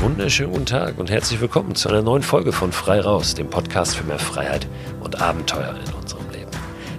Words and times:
wunderschönen 0.00 0.52
guten 0.52 0.64
Tag 0.64 0.96
und 0.98 1.10
herzlich 1.10 1.42
willkommen 1.42 1.74
zu 1.74 1.90
einer 1.90 2.00
neuen 2.00 2.22
Folge 2.22 2.52
von 2.52 2.72
Frei 2.72 3.00
Raus, 3.00 3.34
dem 3.34 3.50
Podcast 3.50 3.96
für 3.96 4.04
mehr 4.04 4.18
Freiheit 4.18 4.66
und 5.00 5.20
Abenteuer 5.20 5.74
in 5.86 5.92
unserem 5.92 6.30
Leben. 6.30 6.50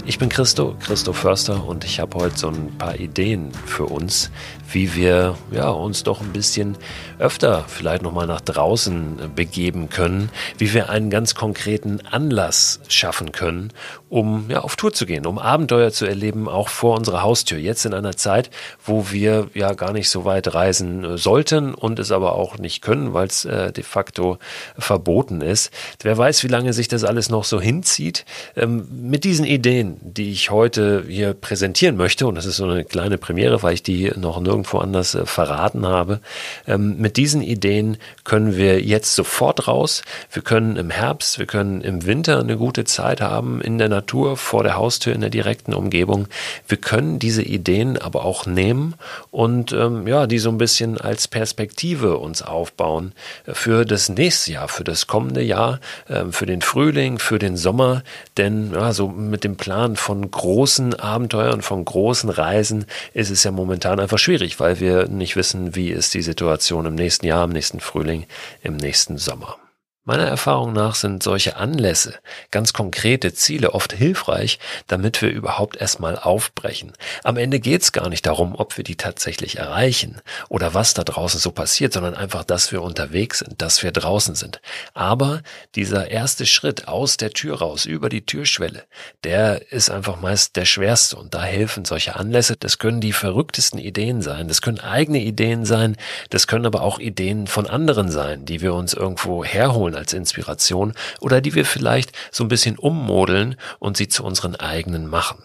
Ich 0.06 0.20
bin 0.20 0.30
Christo, 0.30 0.76
Christo 0.80 1.12
Förster 1.12 1.66
und 1.66 1.84
ich 1.84 2.00
habe 2.00 2.20
heute 2.20 2.38
so 2.38 2.50
ein 2.50 2.78
paar 2.78 3.00
Ideen 3.00 3.52
für 3.66 3.86
uns, 3.86 4.30
wie 4.74 4.96
wir 4.96 5.36
ja, 5.52 5.70
uns 5.70 6.04
doch 6.04 6.22
ein 6.22 6.32
bisschen 6.32 6.78
öfter 7.20 7.66
vielleicht 7.68 8.02
nochmal 8.02 8.28
nach 8.28 8.42
draußen 8.42 9.32
begeben 9.36 9.90
können, 9.90 10.30
wie 10.58 10.74
wir 10.74 10.90
einen 10.90 11.10
ganz 11.10 11.36
konkreten 11.36 12.02
Anlass 12.10 12.80
schaffen 12.88 13.32
können, 13.32 13.72
um 14.10 14.46
ja, 14.50 14.62
auf 14.62 14.76
Tour 14.76 14.94
zu 14.94 15.06
gehen, 15.06 15.26
um 15.26 15.38
Abenteuer 15.38 15.92
zu 15.92 16.06
erleben, 16.06 16.50
auch 16.50 16.70
vor 16.70 16.98
unserer 16.98 17.22
Haustür. 17.22 17.60
Jetzt 17.60 17.86
in 17.86 17.94
einer 17.94 18.16
Zeit, 18.16 18.50
wo 18.84 19.12
wir 19.12 19.50
ja 19.54 19.74
gar 19.74 19.94
nicht 19.94 20.10
so 20.10 20.26
weit 20.26 20.54
reisen 20.54 21.04
äh, 21.04 21.18
sollten 21.18 21.74
und 21.74 22.00
es 22.00 22.12
aber 22.12 22.36
auch 22.36 22.58
nicht 22.58 22.82
können, 22.82 23.14
weil 23.14 23.28
es 23.28 23.46
äh, 23.46 23.72
de 23.72 23.84
facto 23.84 24.38
verboten 24.78 25.42
ist. 25.42 25.72
Wer 26.02 26.18
weiß, 26.18 26.44
wie 26.44 26.48
lange 26.48 26.74
sich 26.74 26.88
das 26.88 27.04
alles 27.04 27.30
noch 27.30 27.44
so 27.44 27.62
hinzieht. 27.62 28.26
Ähm, 28.56 28.88
mit 28.92 29.24
diesen 29.24 29.46
Ideen, 29.46 29.98
die 30.02 30.32
ich 30.32 30.50
heute 30.50 31.06
hier 31.08 31.34
präsentieren 31.34 31.96
möchte, 31.96 32.28
und 32.28 32.36
das 32.36 32.46
ist 32.46 32.58
so 32.58 32.66
eine 32.66 32.84
kleine 32.84 33.18
Premiere, 33.18 33.64
weil 33.64 33.74
ich 33.74 33.84
die 33.84 34.12
noch 34.16 34.40
nirgendwo 34.40 34.61
irgendwo 34.62 34.78
anders 34.78 35.16
äh, 35.16 35.26
verraten 35.26 35.88
habe. 35.88 36.20
Ähm, 36.68 36.98
mit 36.98 37.18
diesen 37.18 37.42
Ideen 37.42 37.98
können 38.24 38.56
wir 38.56 38.82
jetzt 38.82 39.16
sofort 39.16 39.68
raus. 39.68 40.04
Wir 40.32 40.44
können 40.44 40.76
im 40.76 40.92
Herbst, 40.92 41.40
wir 41.40 41.48
können 41.48 41.82
im 41.82 42.06
Winter 42.06 42.40
eine 42.40 42.58
gute 42.58 42.84
Zeit 42.86 43.22
haben 43.22 43.62
in 43.62 43.80
der 43.80 43.90
Natur, 43.90 44.38
vor 44.38 44.64
der 44.64 44.76
Haustür, 44.76 45.14
in 45.14 45.22
der 45.22 45.32
direkten 45.32 45.74
Umgebung. 45.74 46.28
Wir 46.68 46.78
können 46.78 47.18
diese 47.18 47.42
Ideen 47.42 47.98
aber 47.98 48.24
auch 48.24 48.46
nehmen 48.46 48.94
und 49.32 49.72
ähm, 49.74 50.08
ja, 50.08 50.28
die 50.28 50.40
so 50.40 50.50
ein 50.50 50.60
bisschen 50.60 51.00
als 51.00 51.28
Perspektive 51.28 52.18
uns 52.18 52.44
aufbauen 52.44 53.14
für 53.48 53.86
das 53.86 54.10
nächste 54.10 54.52
Jahr, 54.54 54.68
für 54.68 54.84
das 54.84 55.08
kommende 55.08 55.42
Jahr, 55.42 55.80
ähm, 56.10 56.34
für 56.34 56.46
den 56.46 56.62
Frühling, 56.62 57.18
für 57.18 57.40
den 57.40 57.58
Sommer. 57.58 58.04
Denn 58.38 58.74
ja, 58.74 58.94
so 58.94 59.08
mit 59.08 59.44
dem 59.44 59.56
Plan 59.56 59.96
von 59.96 60.30
großen 60.30 60.94
Abenteuern, 60.94 61.62
von 61.62 61.84
großen 61.84 62.30
Reisen 62.30 62.86
ist 63.14 63.32
es 63.32 63.44
ja 63.44 63.52
momentan 63.52 64.00
einfach 64.00 64.20
schwierig 64.20 64.51
schwierig, 64.52 64.60
weil 64.60 64.80
wir 64.80 65.08
nicht 65.08 65.36
wissen, 65.36 65.76
wie 65.76 65.90
ist 65.90 66.14
die 66.14 66.22
Situation 66.22 66.86
im 66.86 66.96
nächsten 66.96 67.26
Jahr, 67.26 67.46
im 67.46 67.52
nächsten 67.52 67.80
Frühling, 67.80 68.26
im 68.64 68.78
nächsten 68.78 69.18
Sommer. 69.18 69.58
Meiner 70.04 70.26
Erfahrung 70.26 70.74
nach 70.74 70.96
sind 70.96 71.22
solche 71.22 71.58
Anlässe, 71.58 72.16
ganz 72.50 72.74
konkrete 72.74 73.36
Ziele 73.36 73.76
oft 73.76 73.94
hilfreich, 73.94 74.58
damit 74.88 75.22
wir 75.22 75.30
überhaupt 75.30 75.78
erstmal 75.78 76.18
aufbrechen. 76.18 76.94
Am 77.24 77.38
Ende 77.38 77.60
geht's 77.60 77.92
gar 77.92 78.10
nicht 78.10 78.26
darum, 78.26 78.56
ob 78.56 78.78
wir 78.78 78.84
die 78.84 78.96
tatsächlich 78.96 79.60
erreichen 79.60 80.20
oder 80.50 80.74
was 80.74 80.96
da 80.96 81.04
draußen 81.04 81.40
so 81.40 81.52
passiert, 81.52 81.94
sondern 81.94 82.16
einfach, 82.16 82.44
dass 82.44 82.72
wir 82.72 82.82
unterwegs 82.82 83.40
sind, 83.40 83.62
dass 83.62 83.84
wir 83.84 83.92
draußen 83.92 84.34
sind. 84.34 84.60
Aber 84.96 85.44
dieser 85.76 86.10
erste 86.10 86.48
Schritt 86.48 86.88
aus 86.88 87.18
der 87.18 87.30
Tür 87.30 87.60
raus, 87.60 87.86
über 87.86 88.10
die 88.10 88.26
Türschwelle, 88.26 88.86
der 89.24 89.72
ist 89.72 89.92
einfach 89.92 90.20
meist 90.20 90.56
der 90.56 90.66
schwerste 90.66 91.16
und 91.16 91.36
da 91.36 91.44
helfen 91.44 91.86
solche 91.86 92.16
Anlässe. 92.16 92.56
Das 92.58 92.80
können 92.80 93.02
die 93.02 93.14
verrücktesten 93.14 93.78
Ideen 93.78 94.24
sein, 94.24 94.48
das 94.48 94.64
können 94.64 94.80
eigene 94.80 95.20
Ideen 95.20 95.64
sein, 95.64 95.96
das 96.32 96.48
können 96.48 96.66
aber 96.66 96.82
auch 96.82 96.98
Ideen 96.98 97.46
von 97.46 97.68
anderen 97.68 98.10
sein, 98.10 98.46
die 98.46 98.62
wir 98.62 98.74
uns 98.74 98.96
irgendwo 98.96 99.46
herholen 99.46 99.91
holen 99.92 99.96
als 99.96 100.14
Inspiration 100.14 100.94
oder 101.20 101.42
die 101.42 101.54
wir 101.54 101.66
vielleicht 101.66 102.12
so 102.32 102.44
ein 102.44 102.50
bisschen 102.50 102.78
ummodeln 102.78 103.56
und 103.80 103.98
sie 103.98 104.08
zu 104.08 104.24
unseren 104.24 104.56
eigenen 104.56 105.08
machen. 105.08 105.44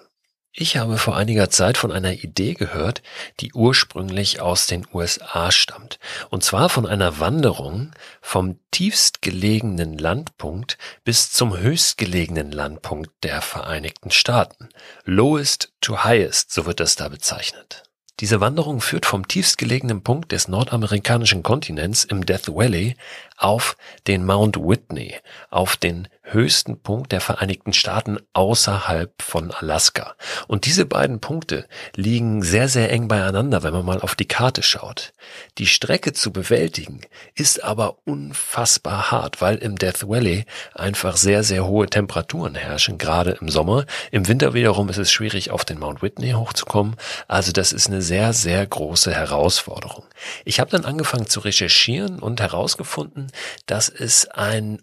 Ich 0.58 0.78
habe 0.78 0.97
vor 0.97 1.14
einiger 1.14 1.50
Zeit 1.50 1.77
von 1.77 1.92
einer 1.92 2.12
Idee 2.12 2.55
gehört, 2.55 3.02
die 3.41 3.52
ursprünglich 3.52 4.40
aus 4.40 4.67
den 4.67 4.86
USA 4.90 5.52
stammt. 5.52 5.98
Und 6.30 6.45
zwar 6.45 6.70
von 6.70 6.86
einer 6.86 7.20
Wanderung 7.20 7.92
vom 8.23 8.58
tiefstgelegenen 8.70 9.98
Landpunkt 9.98 10.78
bis 11.05 11.30
zum 11.30 11.58
höchstgelegenen 11.58 12.52
Landpunkt 12.52 13.11
der 13.23 13.42
Vereinigten 13.42 14.11
Staaten. 14.11 14.70
Lowest 15.05 15.74
to 15.83 16.05
highest, 16.05 16.52
so 16.52 16.64
wird 16.64 16.80
das 16.80 16.96
da 16.96 17.11
bezeichnet. 17.11 17.86
Diese 18.20 18.40
Wanderung 18.40 18.80
führt 18.80 19.04
vom 19.04 19.28
tiefstgelegenen 19.28 20.02
Punkt 20.02 20.32
des 20.32 20.48
nordamerikanischen 20.48 21.42
Kontinents 21.42 22.04
im 22.04 22.24
Death 22.24 22.48
Valley 22.48 22.96
auf 23.36 23.77
den 24.06 24.24
Mount 24.24 24.56
Whitney, 24.56 25.16
auf 25.50 25.77
den 25.77 26.08
höchsten 26.27 26.81
Punkt 26.81 27.13
der 27.13 27.20
Vereinigten 27.20 27.73
Staaten 27.73 28.19
außerhalb 28.33 29.23
von 29.23 29.53
Alaska. 29.53 30.14
Und 30.48 30.67
diese 30.67 30.85
beiden 30.85 31.20
Punkte 31.20 31.67
liegen 31.95 32.42
sehr, 32.42 32.69
sehr 32.69 32.91
eng 32.91 33.09
beieinander, 33.09 33.63
wenn 33.63 33.73
man 33.73 33.85
mal 33.85 34.01
auf 34.01 34.14
die 34.14 34.27
Karte 34.27 34.63
schaut. 34.63 35.13
Die 35.59 35.67
Strecke 35.67 36.13
zu 36.13 36.33
bewältigen 36.33 37.01
ist 37.35 37.63
aber 37.63 37.98
unfassbar 38.05 39.11
hart, 39.11 39.41
weil 39.41 39.57
im 39.57 39.77
Death 39.77 40.09
Valley 40.09 40.45
einfach 40.75 41.17
sehr, 41.17 41.45
sehr 41.45 41.67
hohe 41.67 41.87
Temperaturen 41.87 42.55
herrschen, 42.55 42.98
gerade 42.98 43.39
im 43.41 43.48
Sommer. 43.48 43.87
Im 44.11 44.27
Winter 44.27 44.53
wiederum 44.55 44.89
ist 44.89 44.98
es 44.98 45.13
schwierig, 45.13 45.51
auf 45.51 45.64
den 45.64 45.79
Mount 45.79 46.03
Whitney 46.03 46.33
hochzukommen. 46.33 46.97
Also 47.29 47.53
das 47.53 47.73
ist 47.73 47.87
eine 47.87 48.03
sehr, 48.03 48.33
sehr 48.33 48.67
große 48.67 49.14
Herausforderung. 49.14 50.05
Ich 50.45 50.61
habe 50.61 50.70
dann 50.70 50.85
angefangen 50.85 51.29
zu 51.29 51.41
recherchieren 51.41 52.19
und 52.19 52.41
herausgefunden, 52.41 53.31
dass 53.67 53.89
es 53.89 54.29
ein 54.29 54.81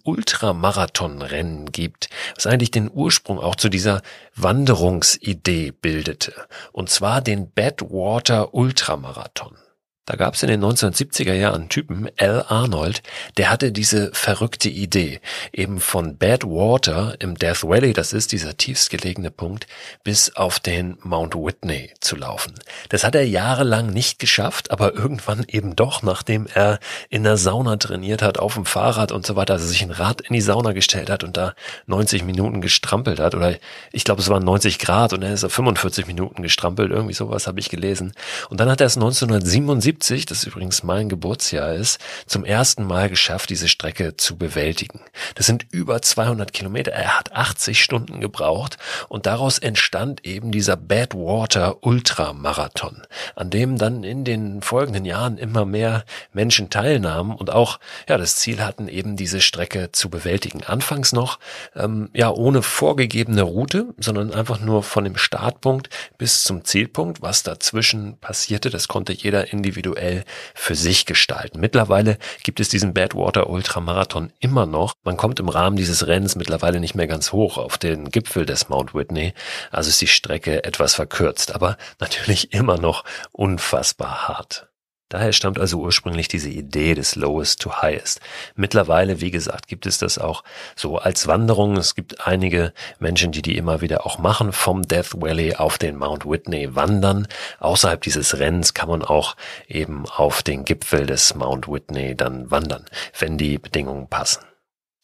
Ultramarathonrennen 1.33 1.71
gibt, 1.71 2.09
was 2.35 2.45
eigentlich 2.45 2.71
den 2.71 2.89
Ursprung 2.91 3.39
auch 3.39 3.55
zu 3.55 3.69
dieser 3.69 4.01
Wanderungsidee 4.35 5.71
bildete. 5.71 6.33
Und 6.71 6.89
zwar 6.89 7.21
den 7.21 7.51
Badwater 7.51 8.53
Ultramarathon. 8.53 9.57
Da 10.05 10.17
gab 10.17 10.33
es 10.33 10.43
in 10.43 10.49
den 10.49 10.61
1970er 10.61 11.31
Jahren 11.31 11.61
einen 11.61 11.69
Typen, 11.69 12.09
Al 12.17 12.43
Arnold, 12.49 13.01
der 13.37 13.49
hatte 13.49 13.71
diese 13.71 14.11
verrückte 14.11 14.67
Idee, 14.67 15.21
eben 15.53 15.79
von 15.79 16.17
Badwater 16.17 17.15
im 17.19 17.35
Death 17.35 17.63
Valley, 17.63 17.93
das 17.93 18.11
ist 18.11 18.33
dieser 18.33 18.57
tiefstgelegene 18.57 19.31
Punkt, 19.31 19.65
bis 20.03 20.35
auf 20.35 20.59
den 20.59 20.97
Mount 21.03 21.35
Whitney 21.35 21.91
zu 22.01 22.17
laufen. 22.17 22.55
Das 22.89 23.05
hat 23.05 23.15
er 23.15 23.25
jahrelang 23.25 23.91
nicht 23.91 24.19
geschafft, 24.19 24.71
aber 24.71 24.93
irgendwann 24.93 25.45
eben 25.47 25.73
doch, 25.77 26.03
nachdem 26.03 26.47
er 26.53 26.79
in 27.09 27.23
der 27.23 27.37
Sauna 27.37 27.77
trainiert 27.77 28.21
hat, 28.21 28.39
auf 28.39 28.55
dem 28.55 28.65
Fahrrad 28.65 29.13
und 29.13 29.25
so 29.25 29.37
weiter, 29.37 29.53
also 29.53 29.67
sich 29.67 29.83
ein 29.83 29.91
Rad 29.91 30.19
in 30.19 30.33
die 30.33 30.41
Sauna 30.41 30.73
gestellt 30.73 31.09
hat 31.09 31.23
und 31.23 31.37
da 31.37 31.53
90 31.85 32.25
Minuten 32.25 32.59
gestrampelt 32.59 33.21
hat, 33.21 33.35
oder 33.35 33.55
ich 33.93 34.03
glaube, 34.03 34.19
es 34.19 34.27
waren 34.27 34.43
90 34.43 34.79
Grad 34.79 35.13
und 35.13 35.23
er 35.23 35.33
ist 35.33 35.45
auf 35.45 35.53
45 35.53 36.07
Minuten 36.07 36.43
gestrampelt, 36.43 36.91
irgendwie 36.91 37.13
sowas 37.13 37.47
habe 37.47 37.61
ich 37.61 37.69
gelesen. 37.69 38.11
Und 38.49 38.59
dann 38.59 38.69
hat 38.69 38.81
er 38.81 38.87
es 38.87 38.97
1977 38.97 39.92
1970, 39.93 40.25
das 40.25 40.43
übrigens 40.43 40.83
mein 40.83 41.09
Geburtsjahr 41.09 41.73
ist, 41.73 41.99
zum 42.25 42.45
ersten 42.45 42.83
Mal 42.83 43.09
geschafft, 43.09 43.49
diese 43.49 43.67
Strecke 43.67 44.17
zu 44.17 44.37
bewältigen. 44.37 45.01
Das 45.35 45.45
sind 45.45 45.65
über 45.71 46.01
200 46.01 46.51
Kilometer. 46.53 46.91
Er 46.91 47.17
hat 47.17 47.33
80 47.33 47.83
Stunden 47.83 48.19
gebraucht 48.19 48.77
und 49.09 49.25
daraus 49.25 49.59
entstand 49.59 50.25
eben 50.25 50.51
dieser 50.51 50.75
Badwater 50.75 51.83
Ultramarathon, 51.83 53.03
an 53.35 53.49
dem 53.49 53.77
dann 53.77 54.03
in 54.03 54.23
den 54.23 54.61
folgenden 54.61 55.05
Jahren 55.05 55.37
immer 55.37 55.65
mehr 55.65 56.05
Menschen 56.31 56.69
teilnahmen 56.69 57.35
und 57.35 57.51
auch 57.51 57.79
ja 58.09 58.17
das 58.17 58.35
Ziel 58.37 58.63
hatten, 58.63 58.87
eben 58.87 59.15
diese 59.15 59.41
Strecke 59.41 59.91
zu 59.91 60.09
bewältigen. 60.09 60.63
Anfangs 60.63 61.13
noch 61.13 61.39
ähm, 61.75 62.09
ja 62.13 62.29
ohne 62.31 62.61
vorgegebene 62.61 63.43
Route, 63.43 63.93
sondern 63.97 64.33
einfach 64.33 64.59
nur 64.59 64.83
von 64.83 65.03
dem 65.03 65.17
Startpunkt 65.17 65.89
bis 66.17 66.43
zum 66.43 66.65
Zielpunkt. 66.65 67.21
Was 67.21 67.43
dazwischen 67.43 68.17
passierte, 68.17 68.69
das 68.69 68.87
konnte 68.87 69.13
jeder 69.13 69.51
individuell 69.51 69.82
individuell 69.83 70.23
für 70.53 70.75
sich 70.75 71.05
gestalten. 71.05 71.59
Mittlerweile 71.59 72.17
gibt 72.43 72.59
es 72.59 72.69
diesen 72.69 72.93
Badwater 72.93 73.49
Ultramarathon 73.49 74.31
immer 74.39 74.65
noch. 74.65 74.95
Man 75.03 75.17
kommt 75.17 75.39
im 75.39 75.49
Rahmen 75.49 75.75
dieses 75.75 76.07
Rennens 76.07 76.35
mittlerweile 76.35 76.79
nicht 76.79 76.95
mehr 76.95 77.07
ganz 77.07 77.31
hoch 77.31 77.57
auf 77.57 77.77
den 77.77 78.09
Gipfel 78.09 78.45
des 78.45 78.69
Mount 78.69 78.93
Whitney. 78.93 79.33
Also 79.71 79.89
ist 79.89 80.01
die 80.01 80.07
Strecke 80.07 80.63
etwas 80.63 80.95
verkürzt, 80.95 81.53
aber 81.53 81.77
natürlich 81.99 82.53
immer 82.53 82.77
noch 82.77 83.03
unfassbar 83.31 84.27
hart. 84.27 84.67
Daher 85.13 85.31
stammt 85.31 85.59
also 85.59 85.77
ursprünglich 85.77 86.27
diese 86.27 86.49
Idee 86.49 86.95
des 86.95 87.15
Lowest 87.15 87.61
to 87.61 87.83
Highest. 87.83 88.19
Mittlerweile, 88.55 89.21
wie 89.21 89.29
gesagt, 89.29 89.67
gibt 89.67 89.85
es 89.85 89.99
das 89.99 90.17
auch 90.17 90.43
so 90.75 90.97
als 90.97 91.27
Wanderung. 91.27 91.77
Es 91.77 91.93
gibt 91.93 92.25
einige 92.25 92.73
Menschen, 92.97 93.31
die 93.31 93.43
die 93.43 93.55
immer 93.55 93.81
wieder 93.81 94.07
auch 94.07 94.17
machen, 94.17 94.51
vom 94.51 94.81
Death 94.81 95.21
Valley 95.21 95.53
auf 95.53 95.77
den 95.77 95.97
Mount 95.97 96.25
Whitney 96.25 96.75
wandern. 96.75 97.27
Außerhalb 97.59 98.01
dieses 98.01 98.39
Rennens 98.39 98.73
kann 98.73 98.89
man 98.89 99.03
auch 99.03 99.35
eben 99.67 100.07
auf 100.07 100.41
den 100.41 100.65
Gipfel 100.65 101.05
des 101.05 101.35
Mount 101.35 101.67
Whitney 101.67 102.17
dann 102.17 102.49
wandern, 102.49 102.85
wenn 103.19 103.37
die 103.37 103.59
Bedingungen 103.59 104.07
passen. 104.07 104.41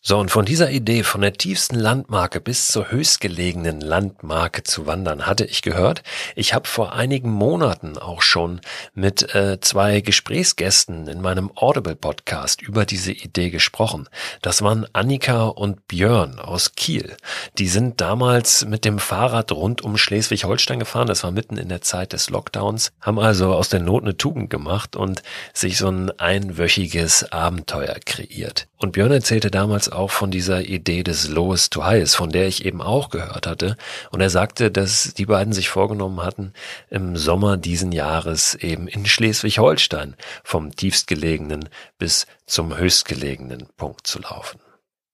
So, 0.02 0.18
und 0.18 0.32
von 0.32 0.46
dieser 0.46 0.72
Idee, 0.72 1.04
von 1.04 1.20
der 1.20 1.34
tiefsten 1.34 1.76
Landmarke 1.76 2.40
bis 2.40 2.70
zur 2.70 2.90
höchstgelegenen 2.90 3.82
Landmarke 3.82 4.64
zu 4.64 4.88
wandern, 4.88 5.26
hatte 5.26 5.44
ich 5.44 5.62
gehört. 5.62 6.04
Ich 6.38 6.54
habe 6.54 6.70
vor 6.70 6.94
einigen 6.94 7.30
Monaten 7.30 7.98
auch 7.98 8.22
schon 8.22 8.62
mit 8.94 9.36
äh, 9.36 9.60
zwei 9.60 10.00
Gesprächsgästen 10.00 11.08
in 11.10 11.20
meinem 11.20 11.52
Audible-Podcast 11.54 12.62
über 12.62 12.86
diese 12.86 13.12
Idee 13.12 13.50
gesprochen. 13.50 14.08
Das 14.42 14.62
waren 14.62 14.88
Annika 14.94 15.48
und 15.48 15.86
Björn 15.90 16.40
aus 16.40 16.76
Kiel. 16.76 17.18
Die 17.58 17.68
sind 17.68 18.00
damals 18.00 18.64
mit 18.64 18.86
dem 18.86 19.00
Fahrrad 19.00 19.52
rund 19.52 19.82
um 19.82 19.98
Schleswig-Holstein 19.98 20.80
gefahren. 20.80 21.08
Das 21.08 21.26
war 21.26 21.32
mitten 21.32 21.58
in 21.58 21.68
der 21.68 21.82
Zeit 21.82 22.14
des 22.14 22.30
Lockdowns, 22.30 22.94
haben 23.02 23.20
also 23.20 23.54
aus 23.54 23.68
der 23.68 23.82
Not 23.82 24.04
eine 24.04 24.16
Tugend 24.16 24.50
gemacht 24.50 24.96
und 24.96 25.24
sich 25.54 25.78
so 25.78 25.90
ein 25.90 26.18
einwöchiges 26.18 27.34
Abenteuer 27.34 27.98
kreiert. 28.06 28.70
Und 28.78 28.94
Björn 28.94 29.12
erzählte 29.12 29.52
damals 29.52 29.89
auch 29.92 30.12
von 30.12 30.32
dieser 30.32 30.62
Idee 30.62 31.04
des 31.04 31.28
Lowest 31.28 31.74
to 31.74 31.84
Highest, 31.84 32.16
von 32.16 32.30
der 32.30 32.48
ich 32.48 32.66
eben 32.66 32.82
auch 32.82 33.10
gehört 33.10 33.48
hatte. 33.48 33.78
Und 34.12 34.22
er 34.22 34.30
sagte, 34.30 34.72
dass 34.72 35.14
die 35.14 35.26
beiden 35.26 35.54
sich 35.54 35.70
vorgenommen 35.70 36.22
hatten, 36.22 36.54
im 36.90 37.18
Sommer 37.18 37.58
diesen 37.58 37.92
Jahres 37.92 38.56
eben 38.56 38.88
in 38.88 39.06
Schleswig-Holstein 39.06 40.16
vom 40.44 40.76
tiefstgelegenen 40.76 41.70
bis 41.98 42.28
zum 42.46 42.78
höchstgelegenen 42.78 43.68
Punkt 43.78 44.08
zu 44.08 44.20
laufen. 44.20 44.60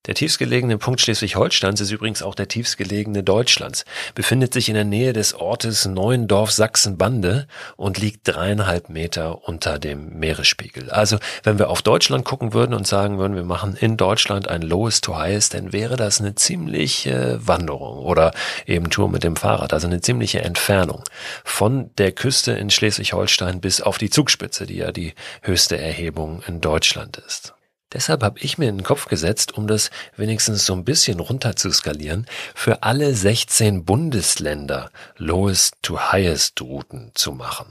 Der 0.07 0.13
tiefstgelegene 0.13 0.78
Punkt 0.78 1.02
Schleswig-Holsteins 1.02 1.81
ist 1.81 1.92
übrigens 1.92 2.22
auch 2.22 2.36
der 2.36 2.48
tiefstgelegene 2.48 3.24
Deutschlands, 3.24 3.86
befindet 4.13 4.54
sich 4.54 4.69
in 4.69 4.75
der 4.75 4.84
Nähe 4.84 5.13
des 5.13 5.34
Ortes 5.34 5.86
Neuendorf 5.86 6.52
Sachsenbande 6.52 7.48
und 7.75 7.98
liegt 7.98 8.28
dreieinhalb 8.28 8.90
Meter 8.90 9.48
unter 9.48 9.80
dem 9.80 10.19
Meeresspiegel. 10.19 10.92
Also 10.92 11.18
wenn 11.44 11.57
wir 11.57 11.69
auf 11.69 11.81
Deutschland 11.81 12.24
gucken 12.24 12.54
würden 12.54 12.75
und 12.75 12.86
sagen 12.86 13.18
würden, 13.18 13.36
wir 13.36 13.44
machen 13.44 13.75
in 13.80 13.98
Deutschland 13.98 14.48
ein 14.48 14.62
Lowest 14.62 15.06
to 15.06 15.18
Highest, 15.18 15.56
dann 15.56 15.74
wäre 15.74 15.98
das 15.98 16.19
eine 16.19 16.36
ziemliche 16.36 17.40
Wanderung 17.42 17.98
oder 18.00 18.31
eben 18.68 18.92
Tour 18.92 19.10
mit 19.10 19.24
dem 19.24 19.36
Fahrrad, 19.36 19.74
also 19.74 19.88
eine 19.88 20.02
ziemliche 20.02 20.42
Entfernung 20.42 21.04
von 21.44 21.90
der 21.98 22.12
Küste 22.12 22.52
in 22.52 22.69
Schleswig-Holstein 22.69 23.60
bis 23.60 23.81
auf 23.81 23.98
die 23.98 24.12
Zugspitze, 24.12 24.68
die 24.68 24.78
ja 24.78 24.92
die 24.92 25.16
höchste 25.42 25.80
Erhebung 25.80 26.44
in 26.48 26.62
Deutschland 26.62 27.18
ist. 27.18 27.55
Deshalb 27.95 28.24
habe 28.24 28.39
ich 28.42 28.57
mir 28.57 28.68
in 28.68 28.80
den 28.80 28.83
Kopf 28.83 29.06
gesetzt, 29.06 29.57
um 29.57 29.68
das 29.68 29.89
wenigstens 30.18 30.65
so 30.65 30.74
ein 30.74 30.83
bisschen 30.83 31.21
runter 31.21 31.56
zu 31.56 31.71
skalieren, 31.71 32.25
für 32.53 32.83
alle 32.83 33.15
16 33.15 33.86
Bundesländer 33.86 34.92
Lowest 35.15 35.75
to 35.81 35.97
Highest 36.12 36.59
Routen 36.59 37.12
zu 37.13 37.31
machen. 37.31 37.68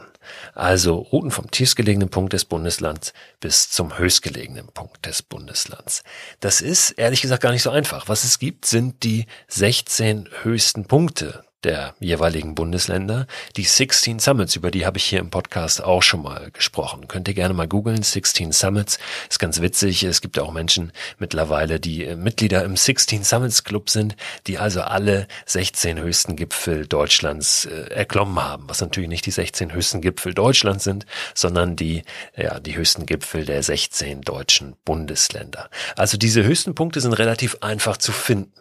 Also 0.55 0.97
Routen 0.97 1.31
vom 1.31 1.51
tiefstgelegenen 1.51 2.09
Punkt 2.09 2.33
des 2.33 2.47
Bundeslands 2.47 3.13
bis 3.39 3.69
zum 3.69 3.99
höchstgelegenen 3.99 4.69
Punkt 4.69 5.05
des 5.05 5.21
Bundeslands. 5.23 6.03
Das 6.41 6.63
ist 6.63 6.93
ehrlich 6.93 7.21
gesagt 7.21 7.43
gar 7.43 7.53
nicht 7.53 7.63
so 7.63 7.69
einfach. 7.69 8.09
Was 8.09 8.25
es 8.25 8.39
gibt, 8.39 8.65
sind 8.65 9.03
die 9.03 9.27
16 9.49 10.31
höchsten 10.43 10.87
Punkte 10.87 11.45
der 11.65 11.95
jeweiligen 11.99 12.55
Bundesländer, 12.55 13.27
die 13.57 13.65
16 13.65 14.19
Summits, 14.19 14.57
über 14.57 14.71
die 14.71 14.87
habe 14.87 14.99
ich 14.99 15.05
hier 15.05 15.21
im 15.21 15.31
Podcast 15.31 15.83
auch 15.83 16.03
schon 16.03 16.23
mal 16.23 16.51
gesprochen. 16.53 17.09
Könnt 17.09 17.29
ihr 17.29 17.35
gerne 17.35 17.55
mal 17.55 17.67
googeln, 17.67 18.03
16 18.03 18.53
Summits. 18.53 18.99
Ist 19.29 19.39
ganz 19.39 19.61
witzig. 19.61 20.03
Es 20.03 20.21
gibt 20.21 20.39
auch 20.39 20.53
Menschen 20.53 20.93
mittlerweile, 21.19 21.81
die 21.81 22.05
äh, 22.05 22.17
Mitglieder 22.17 22.65
im 22.65 22.77
16 22.77 23.25
Summits 23.25 23.65
Club 23.65 23.91
sind, 23.91 24.17
die 24.47 24.59
also 24.59 24.83
alle 24.83 25.27
16 25.47 26.01
höchsten 26.01 26.37
Gipfel 26.37 26.87
Deutschlands 26.87 27.65
äh, 27.67 27.91
erklommen 27.91 28.43
haben. 28.43 28.65
Was 28.69 28.81
natürlich 28.81 29.09
nicht 29.09 29.27
die 29.27 29.31
16 29.31 29.73
höchsten 29.73 30.01
Gipfel 30.01 30.35
Deutschlands 30.35 30.85
sind, 30.85 31.07
sondern 31.35 31.77
die, 31.77 32.03
ja, 32.37 32.61
die 32.61 32.77
höchsten 32.77 33.07
Gipfel 33.07 33.45
der 33.45 33.63
16 33.63 34.21
deutschen 34.21 34.77
Bundesländer. 34.85 35.71
Also 35.97 36.17
diese 36.17 36.45
höchsten 36.45 36.75
Punkte 36.75 37.01
sind 37.01 37.15
relativ 37.15 37.59
einfach 37.61 37.97
zu 37.97 38.13
finden. 38.13 38.53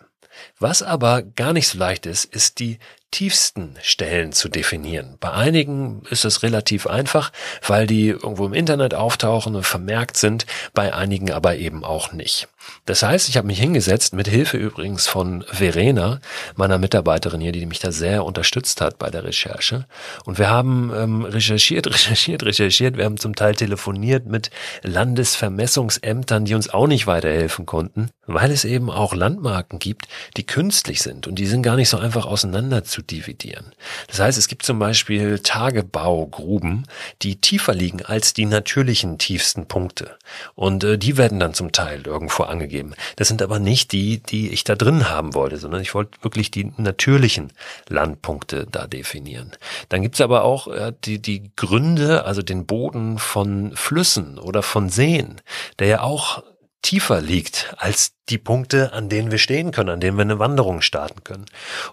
Was 0.59 0.83
aber 0.83 1.21
gar 1.21 1.53
nicht 1.53 1.67
so 1.67 1.77
leicht 1.77 2.05
ist, 2.05 2.25
ist 2.25 2.59
die 2.59 2.79
tiefsten 3.11 3.75
Stellen 3.81 4.31
zu 4.31 4.49
definieren. 4.49 5.17
Bei 5.19 5.31
einigen 5.31 6.01
ist 6.09 6.25
es 6.25 6.41
relativ 6.41 6.87
einfach, 6.87 7.31
weil 7.65 7.85
die 7.85 8.07
irgendwo 8.07 8.45
im 8.45 8.55
Internet 8.55 8.95
auftauchen 8.95 9.55
und 9.55 9.65
vermerkt 9.65 10.17
sind, 10.17 10.47
bei 10.73 10.93
einigen 10.93 11.31
aber 11.31 11.55
eben 11.57 11.83
auch 11.83 12.11
nicht. 12.11 12.47
Das 12.85 13.03
heißt, 13.03 13.29
ich 13.29 13.37
habe 13.37 13.47
mich 13.47 13.59
hingesetzt, 13.59 14.13
mit 14.13 14.27
Hilfe 14.27 14.57
übrigens 14.57 15.07
von 15.07 15.43
Verena, 15.47 16.19
meiner 16.55 16.77
Mitarbeiterin 16.77 17.41
hier, 17.41 17.51
die 17.51 17.65
mich 17.65 17.79
da 17.79 17.91
sehr 17.91 18.25
unterstützt 18.25 18.81
hat 18.81 18.97
bei 18.99 19.09
der 19.09 19.23
Recherche. 19.23 19.85
Und 20.25 20.37
wir 20.37 20.49
haben 20.49 20.91
ähm, 20.95 21.23
recherchiert, 21.23 21.87
recherchiert, 21.93 22.43
recherchiert. 22.43 22.97
Wir 22.97 23.05
haben 23.05 23.17
zum 23.17 23.35
Teil 23.35 23.55
telefoniert 23.55 24.25
mit 24.25 24.49
Landesvermessungsämtern, 24.81 26.45
die 26.45 26.55
uns 26.55 26.69
auch 26.69 26.87
nicht 26.87 27.07
weiterhelfen 27.07 27.65
konnten, 27.65 28.09
weil 28.25 28.51
es 28.51 28.65
eben 28.65 28.89
auch 28.89 29.13
Landmarken 29.13 29.79
gibt, 29.79 30.07
die 30.37 30.45
künstlich 30.45 31.01
sind 31.01 31.27
und 31.27 31.35
die 31.35 31.47
sind 31.47 31.63
gar 31.63 31.75
nicht 31.75 31.89
so 31.89 31.97
einfach 31.97 32.25
auseinander 32.25 32.83
zu 32.83 33.01
dividieren. 33.01 33.73
Das 34.07 34.19
heißt, 34.19 34.37
es 34.37 34.47
gibt 34.47 34.63
zum 34.63 34.79
Beispiel 34.79 35.39
Tagebaugruben, 35.39 36.85
die 37.21 37.37
tiefer 37.37 37.73
liegen 37.73 38.01
als 38.03 38.33
die 38.33 38.45
natürlichen 38.45 39.17
tiefsten 39.17 39.67
Punkte. 39.67 40.17
Und 40.55 40.83
äh, 40.83 40.97
die 40.97 41.17
werden 41.17 41.39
dann 41.39 41.53
zum 41.53 41.71
Teil 41.71 42.03
irgendwo 42.05 42.43
angegeben. 42.53 42.93
Das 43.17 43.27
sind 43.27 43.41
aber 43.41 43.59
nicht 43.59 43.91
die, 43.91 44.23
die 44.23 44.51
ich 44.51 44.63
da 44.63 44.75
drin 44.75 45.09
haben 45.09 45.33
wollte, 45.33 45.57
sondern 45.57 45.81
ich 45.81 45.93
wollte 45.93 46.23
wirklich 46.23 46.51
die 46.51 46.71
natürlichen 46.77 47.51
Landpunkte 47.89 48.67
da 48.71 48.87
definieren. 48.87 49.51
Dann 49.89 50.01
gibt's 50.01 50.21
aber 50.21 50.43
auch 50.43 50.67
äh, 50.67 50.93
die, 51.03 51.21
die 51.21 51.51
Gründe, 51.55 52.23
also 52.25 52.41
den 52.41 52.65
Boden 52.65 53.17
von 53.17 53.75
Flüssen 53.75 54.39
oder 54.39 54.63
von 54.63 54.89
Seen, 54.89 55.41
der 55.79 55.87
ja 55.87 56.01
auch 56.01 56.43
tiefer 56.83 57.21
liegt 57.21 57.73
als 57.77 58.11
die 58.29 58.37
Punkte, 58.37 58.93
an 58.93 59.09
denen 59.09 59.31
wir 59.31 59.37
stehen 59.37 59.71
können, 59.71 59.89
an 59.89 59.99
denen 59.99 60.17
wir 60.17 60.21
eine 60.21 60.37
Wanderung 60.37 60.81
starten 60.81 61.23
können. 61.23 61.45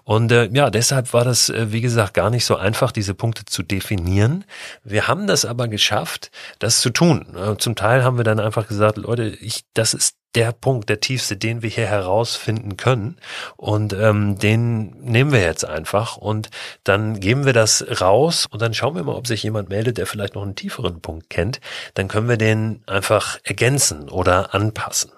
Und 0.03 0.31
äh, 0.31 0.49
ja, 0.53 0.69
deshalb 0.69 1.13
war 1.13 1.25
das, 1.25 1.49
äh, 1.49 1.71
wie 1.71 1.81
gesagt, 1.81 2.13
gar 2.13 2.29
nicht 2.29 2.45
so 2.45 2.55
einfach, 2.55 2.91
diese 2.91 3.13
Punkte 3.13 3.45
zu 3.45 3.63
definieren. 3.63 4.45
Wir 4.83 5.07
haben 5.07 5.27
das 5.27 5.45
aber 5.45 5.67
geschafft, 5.67 6.29
das 6.59 6.81
zu 6.81 6.89
tun. 6.89 7.35
Äh, 7.35 7.57
zum 7.57 7.75
Teil 7.75 8.03
haben 8.03 8.17
wir 8.17 8.23
dann 8.23 8.39
einfach 8.39 8.67
gesagt, 8.67 8.97
Leute, 8.97 9.27
ich, 9.27 9.63
das 9.73 9.93
ist 9.93 10.15
der 10.35 10.51
Punkt, 10.51 10.89
der 10.89 10.99
tiefste, 10.99 11.37
den 11.37 11.61
wir 11.61 11.69
hier 11.69 11.87
herausfinden 11.87 12.77
können. 12.77 13.17
Und 13.57 13.93
ähm, 13.93 14.37
den 14.37 14.91
nehmen 15.01 15.31
wir 15.31 15.41
jetzt 15.41 15.65
einfach 15.65 16.17
und 16.17 16.49
dann 16.83 17.19
geben 17.19 17.45
wir 17.45 17.53
das 17.53 17.85
raus 18.01 18.47
und 18.49 18.61
dann 18.61 18.73
schauen 18.73 18.95
wir 18.95 19.03
mal, 19.03 19.15
ob 19.15 19.27
sich 19.27 19.43
jemand 19.43 19.69
meldet, 19.69 19.97
der 19.97 20.07
vielleicht 20.07 20.35
noch 20.35 20.43
einen 20.43 20.55
tieferen 20.55 21.01
Punkt 21.01 21.29
kennt. 21.29 21.59
Dann 21.93 22.07
können 22.07 22.29
wir 22.29 22.37
den 22.37 22.81
einfach 22.85 23.39
ergänzen 23.43 24.09
oder 24.09 24.53
anpassen. 24.53 25.11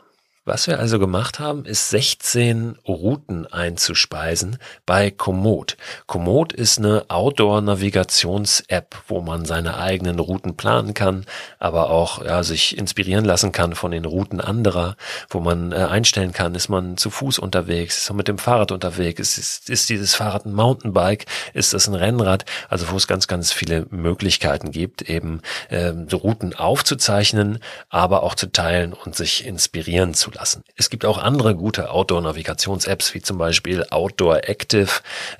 Was 0.46 0.68
wir 0.68 0.78
also 0.78 1.00
gemacht 1.00 1.40
haben, 1.40 1.64
ist 1.64 1.88
16 1.88 2.78
Routen 2.86 3.48
einzuspeisen 3.48 4.58
bei 4.86 5.10
Komoot. 5.10 5.78
Komoot 6.06 6.52
ist 6.52 6.80
eine 6.80 7.06
Outdoor-Navigations-App, 7.08 9.04
wo 9.08 9.22
man 9.22 9.46
seine 9.46 9.78
eigenen 9.78 10.20
Routen 10.20 10.58
planen 10.58 10.94
kann, 10.94 11.26
aber 11.60 11.92
auch 11.92 12.26
ja, 12.26 12.44
sich 12.44 12.78
inspirieren 12.78 13.24
lassen 13.24 13.54
kann 13.54 13.74
von 13.74 13.92
den 13.92 14.04
Routen 14.04 14.42
anderer, 14.42 14.98
wo 15.30 15.40
man 15.40 15.72
äh, 15.72 15.76
einstellen 15.76 16.34
kann, 16.34 16.56
ist 16.56 16.68
man 16.68 16.98
zu 16.98 17.10
Fuß 17.10 17.40
unterwegs, 17.40 18.00
ist 18.00 18.10
man 18.10 18.18
mit 18.18 18.28
dem 18.28 18.38
Fahrrad 18.38 18.74
unterwegs, 18.74 19.22
ist, 19.22 19.38
ist, 19.38 19.70
ist 19.70 19.88
dieses 19.88 20.14
Fahrrad 20.14 20.46
ein 20.46 20.54
Mountainbike, 20.54 21.26
ist 21.54 21.74
das 21.74 21.88
ein 21.88 21.96
Rennrad, 21.96 22.44
also 22.68 22.92
wo 22.92 22.98
es 22.98 23.08
ganz, 23.08 23.28
ganz 23.28 23.54
viele 23.54 23.86
Möglichkeiten 23.92 24.72
gibt, 24.72 25.04
eben 25.04 25.40
äh, 25.70 25.94
Routen 26.12 26.54
aufzuzeichnen, 26.54 27.60
aber 27.88 28.24
auch 28.24 28.36
zu 28.36 28.52
teilen 28.52 28.92
und 28.92 29.16
sich 29.16 29.46
inspirieren 29.46 30.14
zu 30.14 30.33
lassen. 30.34 30.64
Es 30.76 30.90
gibt 30.90 31.06
auch 31.06 31.18
andere 31.18 31.56
gute 31.56 31.92
Outdoor-Navigations-Apps, 31.92 33.14
wie 33.14 33.22
zum 33.22 33.38
Beispiel 33.38 33.86
Outdoor 33.90 34.48
Active. 34.48 34.90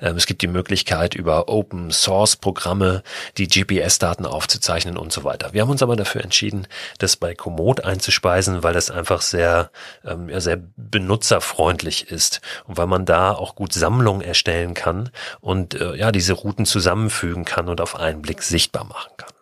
Ähm, 0.00 0.16
es 0.16 0.26
gibt 0.26 0.42
die 0.42 0.46
Möglichkeit, 0.46 1.14
über 1.14 1.48
Open-Source-Programme 1.48 3.02
die 3.38 3.48
GPS-Daten 3.48 4.26
aufzuzeichnen 4.26 4.96
und 4.96 5.12
so 5.12 5.24
weiter. 5.24 5.52
Wir 5.52 5.62
haben 5.62 5.70
uns 5.70 5.82
aber 5.82 5.96
dafür 5.96 6.22
entschieden, 6.22 6.66
das 6.98 7.16
bei 7.16 7.34
Komoot 7.34 7.84
einzuspeisen, 7.84 8.62
weil 8.62 8.74
das 8.74 8.90
einfach 8.90 9.22
sehr, 9.22 9.70
ähm, 10.04 10.28
ja, 10.28 10.40
sehr 10.40 10.60
benutzerfreundlich 10.76 12.10
ist 12.10 12.40
und 12.66 12.76
weil 12.76 12.86
man 12.86 13.04
da 13.04 13.32
auch 13.32 13.54
gut 13.54 13.72
Sammlungen 13.72 14.22
erstellen 14.22 14.74
kann 14.74 15.10
und 15.40 15.74
äh, 15.74 15.96
ja, 15.96 16.12
diese 16.12 16.32
Routen 16.32 16.66
zusammenfügen 16.66 17.44
kann 17.44 17.68
und 17.68 17.80
auf 17.80 17.96
einen 17.96 18.22
Blick 18.22 18.42
sichtbar 18.42 18.84
machen 18.84 19.12
kann. 19.16 19.33